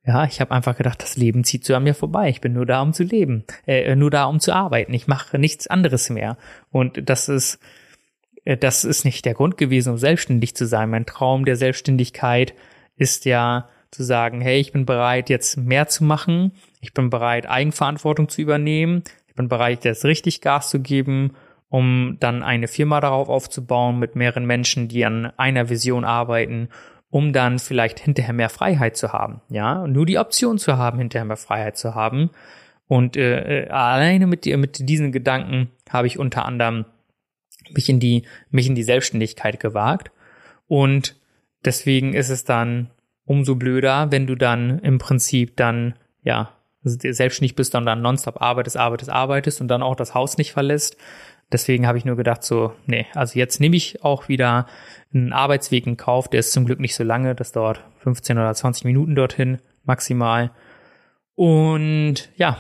[0.06, 2.28] Ja, ich habe einfach gedacht, das Leben zieht so an mir vorbei.
[2.28, 4.94] Ich bin nur da, um zu leben, äh, nur da, um zu arbeiten.
[4.94, 6.38] Ich mache nichts anderes mehr.
[6.72, 7.60] Und das ist
[8.46, 10.90] äh, das ist nicht der Grund gewesen, um selbstständig zu sein.
[10.90, 12.54] Mein Traum der Selbstständigkeit
[12.96, 16.52] ist ja zu sagen, hey, ich bin bereit, jetzt mehr zu machen.
[16.82, 19.04] Ich bin bereit, Eigenverantwortung zu übernehmen.
[19.28, 21.36] Ich bin bereit, jetzt richtig Gas zu geben,
[21.70, 26.70] um dann eine Firma darauf aufzubauen mit mehreren Menschen, die an einer Vision arbeiten,
[27.10, 29.42] um dann vielleicht hinterher mehr Freiheit zu haben.
[29.50, 32.32] Ja, nur die Option zu haben, hinterher mehr Freiheit zu haben.
[32.88, 36.86] Und äh, äh alleine mit, mit diesen Gedanken habe ich unter anderem
[37.72, 40.12] mich in die, mich in die Selbstständigkeit gewagt.
[40.68, 41.16] Und
[41.64, 42.90] deswegen ist es dann
[43.26, 46.52] umso blöder, wenn du dann im Prinzip dann, ja,
[46.84, 50.98] selbstständig bist und dann nonstop arbeitest, arbeitest, arbeitest und dann auch das Haus nicht verlässt.
[51.52, 54.66] Deswegen habe ich nur gedacht, so, nee, also jetzt nehme ich auch wieder
[55.14, 58.54] einen Arbeitsweg in Kauf, der ist zum Glück nicht so lange, das dauert 15 oder
[58.54, 60.52] 20 Minuten dorthin maximal.
[61.36, 62.58] Und ja,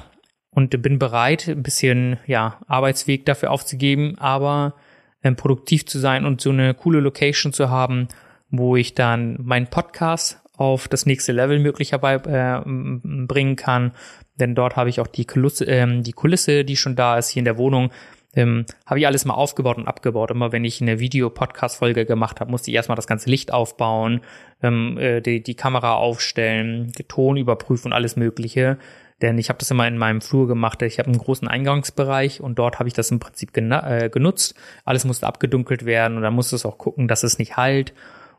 [0.51, 4.75] und bin bereit, ein bisschen, ja, Arbeitsweg dafür aufzugeben, aber
[5.23, 8.07] ähm, produktiv zu sein und so eine coole Location zu haben,
[8.49, 13.93] wo ich dann meinen Podcast auf das nächste Level möglicherweise äh, bringen kann.
[14.39, 17.41] Denn dort habe ich auch die Kulisse, ähm, die Kulisse, die schon da ist, hier
[17.41, 17.91] in der Wohnung,
[18.35, 20.31] ähm, habe ich alles mal aufgebaut und abgebaut.
[20.31, 24.21] Immer wenn ich eine Video-Podcast-Folge gemacht habe, musste ich erstmal das ganze Licht aufbauen,
[24.61, 28.77] ähm, äh, die, die Kamera aufstellen, Ton überprüfen und alles Mögliche.
[29.21, 30.81] Denn ich habe das immer in meinem Flur gemacht.
[30.81, 34.55] Ich habe einen großen Eingangsbereich und dort habe ich das im Prinzip äh, genutzt.
[34.83, 37.93] Alles musste abgedunkelt werden und dann musste es auch gucken, dass es nicht halt.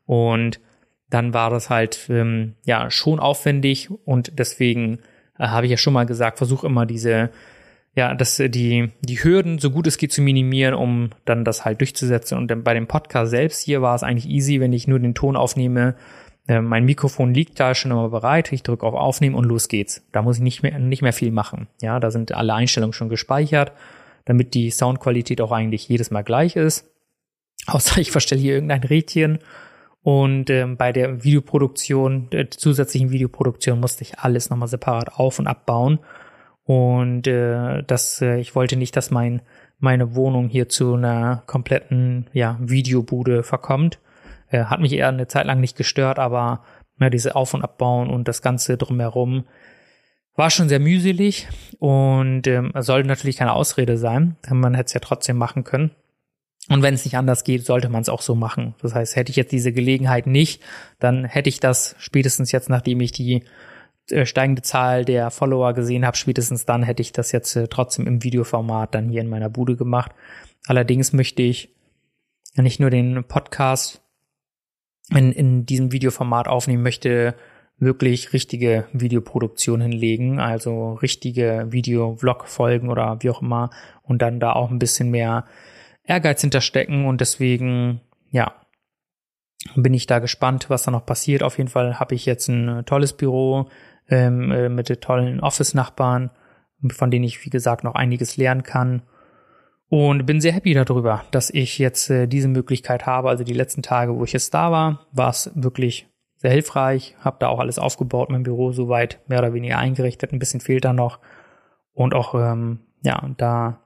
[0.06, 0.60] Und
[1.10, 5.00] dann war das halt ähm, ja schon aufwendig und deswegen
[5.38, 7.30] äh, habe ich ja schon mal gesagt, versuche immer diese
[7.96, 11.80] ja, dass die die Hürden so gut es geht zu minimieren, um dann das halt
[11.80, 12.36] durchzusetzen.
[12.36, 15.14] Und dann bei dem Podcast selbst hier war es eigentlich easy, wenn ich nur den
[15.14, 15.94] Ton aufnehme
[16.46, 20.06] äh, mein Mikrofon liegt da schon immer bereit, ich drücke auf Aufnehmen und los geht's.
[20.12, 21.68] Da muss ich nicht mehr, nicht mehr viel machen.
[21.80, 23.72] Ja, da sind alle Einstellungen schon gespeichert,
[24.24, 26.90] damit die Soundqualität auch eigentlich jedes Mal gleich ist.
[27.66, 29.38] Außer ich verstelle hier irgendein Rädchen.
[30.04, 35.46] Und ähm, bei der Videoproduktion, der zusätzlichen Videoproduktion musste ich alles nochmal separat auf- und
[35.46, 35.98] abbauen.
[36.64, 39.42] Und äh, das, äh, ich wollte nicht, dass mein
[39.78, 43.98] meine Wohnung hier zu einer kompletten ja, Videobude verkommt.
[44.48, 46.62] Äh, hat mich eher eine Zeit lang nicht gestört, aber
[47.00, 49.44] ja, diese Auf- und Abbauen und das Ganze drumherum
[50.36, 51.48] war schon sehr mühselig
[51.78, 54.36] und ähm, soll natürlich keine Ausrede sein.
[54.50, 55.92] Man hätte es ja trotzdem machen können.
[56.68, 58.74] Und wenn es nicht anders geht, sollte man es auch so machen.
[58.80, 60.62] Das heißt, hätte ich jetzt diese Gelegenheit nicht,
[60.98, 63.44] dann hätte ich das spätestens jetzt, nachdem ich die
[64.10, 68.06] äh, steigende Zahl der Follower gesehen habe, spätestens dann hätte ich das jetzt äh, trotzdem
[68.06, 70.12] im Videoformat dann hier in meiner Bude gemacht.
[70.66, 71.74] Allerdings möchte ich
[72.56, 74.02] nicht nur den Podcast
[75.10, 77.34] in, in diesem Videoformat aufnehmen möchte,
[77.78, 83.70] wirklich richtige Videoproduktion hinlegen, also richtige Video-Vlog-Folgen oder wie auch immer
[84.02, 85.44] und dann da auch ein bisschen mehr
[86.04, 88.00] Ehrgeiz hinterstecken und deswegen,
[88.30, 88.54] ja,
[89.74, 91.42] bin ich da gespannt, was da noch passiert.
[91.42, 93.68] Auf jeden Fall habe ich jetzt ein tolles Büro
[94.08, 96.30] ähm, äh, mit tollen Office-Nachbarn,
[96.90, 99.02] von denen ich, wie gesagt, noch einiges lernen kann
[99.88, 103.28] und bin sehr happy darüber, dass ich jetzt äh, diese Möglichkeit habe.
[103.28, 107.14] Also die letzten Tage, wo ich jetzt da war, war es wirklich sehr hilfreich.
[107.20, 110.32] Habe da auch alles aufgebaut, mein Büro soweit mehr oder weniger eingerichtet.
[110.32, 111.20] Ein bisschen fehlt da noch.
[111.92, 113.83] Und auch, ähm, ja, da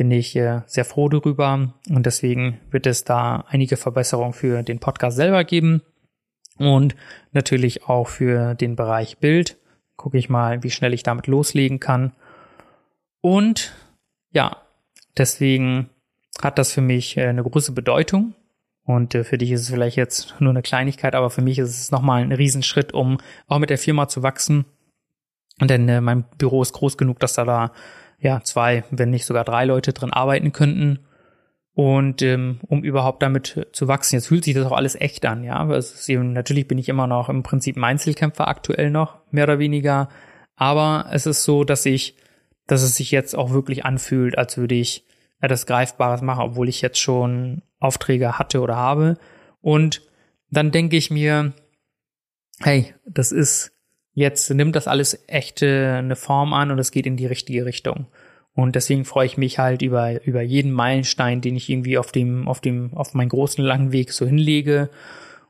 [0.00, 1.74] bin ich äh, sehr froh darüber.
[1.90, 5.82] Und deswegen wird es da einige Verbesserungen für den Podcast selber geben.
[6.56, 6.96] Und
[7.32, 9.58] natürlich auch für den Bereich Bild.
[9.96, 12.12] Gucke ich mal, wie schnell ich damit loslegen kann.
[13.20, 13.74] Und
[14.32, 14.56] ja,
[15.18, 15.90] deswegen
[16.40, 18.32] hat das für mich äh, eine große Bedeutung.
[18.84, 21.78] Und äh, für dich ist es vielleicht jetzt nur eine Kleinigkeit, aber für mich ist
[21.78, 24.64] es nochmal ein Riesenschritt, um auch mit der Firma zu wachsen.
[25.60, 27.72] Denn mein Büro ist groß genug, dass da da
[28.20, 31.00] ja zwei, wenn nicht sogar drei Leute drin arbeiten könnten.
[31.74, 35.44] Und ähm, um überhaupt damit zu wachsen, jetzt fühlt sich das auch alles echt an,
[35.44, 35.66] ja.
[36.08, 40.08] Eben, natürlich bin ich immer noch im Prinzip ein Einzelkämpfer aktuell noch, mehr oder weniger.
[40.56, 42.16] Aber es ist so, dass ich,
[42.66, 45.06] dass es sich jetzt auch wirklich anfühlt, als würde ich
[45.40, 49.16] etwas Greifbares machen, obwohl ich jetzt schon Aufträge hatte oder habe.
[49.62, 50.02] Und
[50.50, 51.54] dann denke ich mir,
[52.58, 53.72] hey, das ist
[54.20, 58.06] jetzt nimmt das alles echte eine Form an und es geht in die richtige Richtung.
[58.52, 62.46] Und deswegen freue ich mich halt über, über jeden Meilenstein, den ich irgendwie auf dem,
[62.46, 64.90] auf dem, auf meinen großen langen Weg so hinlege.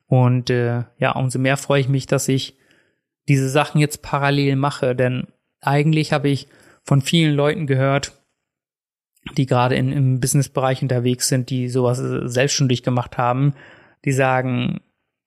[0.07, 2.57] Und äh, ja, umso mehr freue ich mich, dass ich
[3.29, 4.95] diese Sachen jetzt parallel mache.
[4.95, 5.29] Denn
[5.61, 6.49] eigentlich habe ich
[6.85, 8.13] von vielen Leuten gehört,
[9.37, 13.55] die gerade in, im Businessbereich unterwegs sind, die sowas selbstständig gemacht haben,
[14.05, 14.81] die sagen,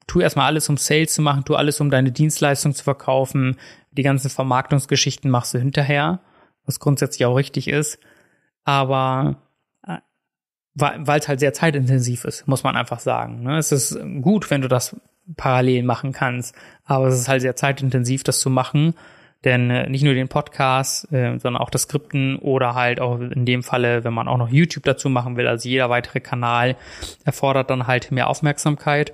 [0.07, 3.57] tu erstmal alles, um Sales zu machen, tu alles, um deine Dienstleistung zu verkaufen.
[3.91, 6.19] Die ganzen Vermarktungsgeschichten machst du hinterher,
[6.65, 7.99] was grundsätzlich auch richtig ist.
[8.63, 9.37] Aber
[9.87, 9.97] äh,
[10.75, 13.43] weil es halt sehr zeitintensiv ist, muss man einfach sagen.
[13.43, 13.57] Ne?
[13.57, 14.95] Es ist gut, wenn du das
[15.37, 18.95] parallel machen kannst, aber es ist halt sehr zeitintensiv, das zu machen.
[19.43, 23.45] Denn äh, nicht nur den Podcast, äh, sondern auch das Skripten oder halt auch in
[23.45, 26.77] dem Falle, wenn man auch noch YouTube dazu machen will, also jeder weitere Kanal
[27.25, 29.13] erfordert dann halt mehr Aufmerksamkeit.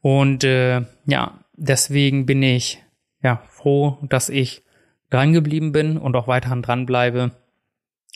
[0.00, 2.82] Und äh, ja, deswegen bin ich
[3.22, 4.62] ja froh, dass ich
[5.10, 7.32] dran geblieben bin und auch weiterhin dranbleibe,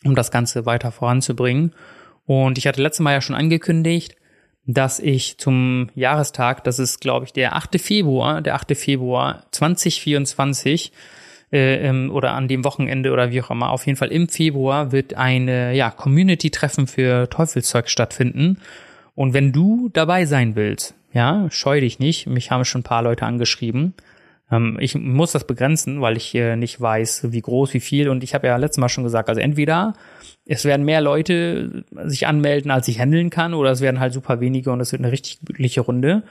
[0.04, 1.74] um das Ganze weiter voranzubringen.
[2.24, 4.16] Und ich hatte letztes Mal ja schon angekündigt,
[4.64, 7.80] dass ich zum Jahrestag, das ist glaube ich der 8.
[7.80, 8.76] Februar, der 8.
[8.76, 10.92] Februar 2024,
[11.52, 14.90] äh, ähm, oder an dem Wochenende oder wie auch immer, auf jeden Fall im Februar
[14.90, 18.58] wird eine ja, Community-Treffen für Teufelszeug stattfinden.
[19.14, 22.26] Und wenn du dabei sein willst, ja, scheu dich nicht.
[22.26, 23.94] Mich haben schon ein paar Leute angeschrieben.
[24.50, 28.08] Ähm, ich muss das begrenzen, weil ich äh, nicht weiß, wie groß, wie viel.
[28.08, 29.94] Und ich habe ja letztes Mal schon gesagt, also entweder
[30.44, 34.40] es werden mehr Leute sich anmelden, als ich handeln kann, oder es werden halt super
[34.40, 36.22] wenige und es wird eine richtig glückliche Runde.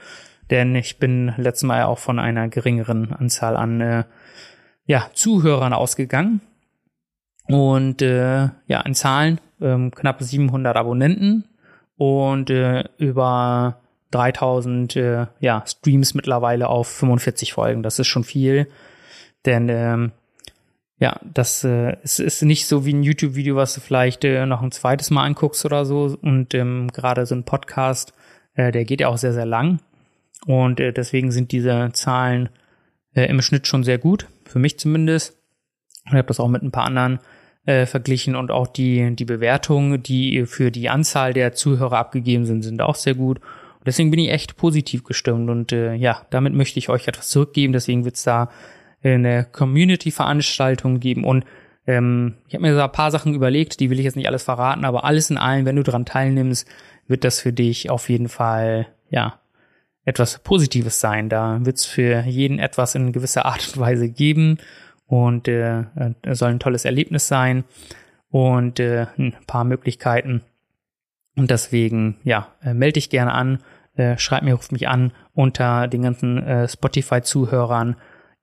[0.50, 4.04] Denn ich bin letztes Mal ja auch von einer geringeren Anzahl an äh,
[4.84, 6.40] ja, Zuhörern ausgegangen.
[7.48, 11.44] Und äh, ja, in Zahlen ähm, knapp 700 Abonnenten
[12.02, 13.78] und äh, über
[14.10, 17.84] 3000 äh, ja, Streams mittlerweile auf 45 Folgen.
[17.84, 18.66] Das ist schon viel,
[19.46, 20.10] denn ähm,
[20.98, 24.62] ja, das äh, es ist nicht so wie ein YouTube-Video, was du vielleicht äh, noch
[24.62, 26.18] ein zweites Mal anguckst oder so.
[26.20, 28.14] Und ähm, gerade so ein Podcast,
[28.54, 29.78] äh, der geht ja auch sehr, sehr lang.
[30.44, 32.48] Und äh, deswegen sind diese Zahlen
[33.14, 35.38] äh, im Schnitt schon sehr gut, für mich zumindest.
[36.06, 37.20] Ich habe das auch mit ein paar anderen
[37.64, 42.62] äh, verglichen und auch die, die Bewertungen, die für die Anzahl der Zuhörer abgegeben sind,
[42.62, 43.40] sind auch sehr gut.
[43.84, 47.72] Deswegen bin ich echt positiv gestimmt und äh, ja, damit möchte ich euch etwas zurückgeben.
[47.72, 48.50] Deswegen wird es da
[49.02, 51.44] eine Community-Veranstaltung geben und
[51.86, 54.44] ähm, ich habe mir da ein paar Sachen überlegt, die will ich jetzt nicht alles
[54.44, 56.68] verraten, aber alles in allem, wenn du daran teilnimmst,
[57.08, 59.40] wird das für dich auf jeden Fall ja
[60.04, 61.28] etwas Positives sein.
[61.28, 64.58] Da wird es für jeden etwas in gewisser Art und Weise geben
[65.12, 65.84] und äh,
[66.30, 67.64] soll ein tolles Erlebnis sein
[68.30, 70.42] und äh, ein paar Möglichkeiten.
[71.36, 73.58] Und deswegen, ja, äh, melde dich gerne an
[73.94, 77.96] äh, schreibt mir, ruft mich an unter den ganzen äh, Spotify-Zuhörern.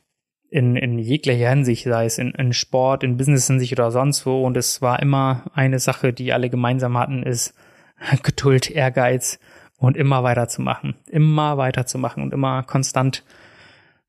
[0.50, 4.44] in, in jeglicher Hinsicht, sei es in, in Sport, in Business-Hinsicht oder sonst wo.
[4.44, 7.54] Und es war immer eine Sache, die alle gemeinsam hatten, ist
[8.24, 9.38] Geduld, Ehrgeiz
[9.78, 10.96] und immer weiterzumachen.
[11.10, 13.24] Immer weiterzumachen und immer konstant,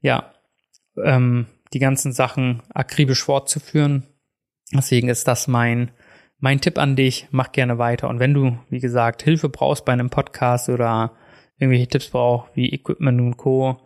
[0.00, 0.32] ja,
[1.02, 4.05] ähm, die ganzen Sachen akribisch fortzuführen.
[4.72, 5.91] Deswegen ist das mein,
[6.39, 7.29] mein Tipp an dich.
[7.31, 8.09] Mach gerne weiter.
[8.09, 11.12] Und wenn du, wie gesagt, Hilfe brauchst bei einem Podcast oder
[11.59, 13.81] irgendwelche Tipps brauchst, wie Equipment und Co.,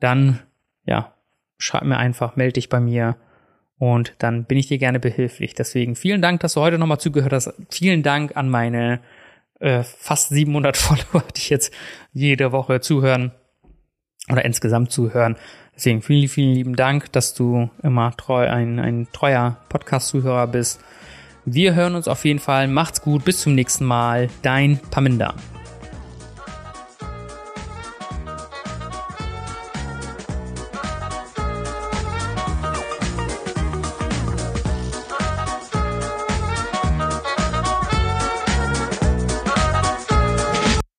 [0.00, 0.40] dann,
[0.84, 1.14] ja,
[1.58, 3.16] schreib mir einfach, melde dich bei mir
[3.78, 5.54] und dann bin ich dir gerne behilflich.
[5.54, 7.52] Deswegen vielen Dank, dass du heute nochmal zugehört hast.
[7.70, 9.00] Vielen Dank an meine
[9.60, 11.72] äh, fast 700 Follower, die jetzt
[12.12, 13.32] jede Woche zuhören
[14.30, 15.36] oder insgesamt zuhören.
[15.74, 20.80] Deswegen vielen, vielen lieben Dank, dass du immer treu ein, ein treuer Podcast-Zuhörer bist.
[21.44, 22.68] Wir hören uns auf jeden Fall.
[22.68, 23.24] Macht's gut.
[23.24, 24.28] Bis zum nächsten Mal.
[24.42, 25.34] Dein Paminda.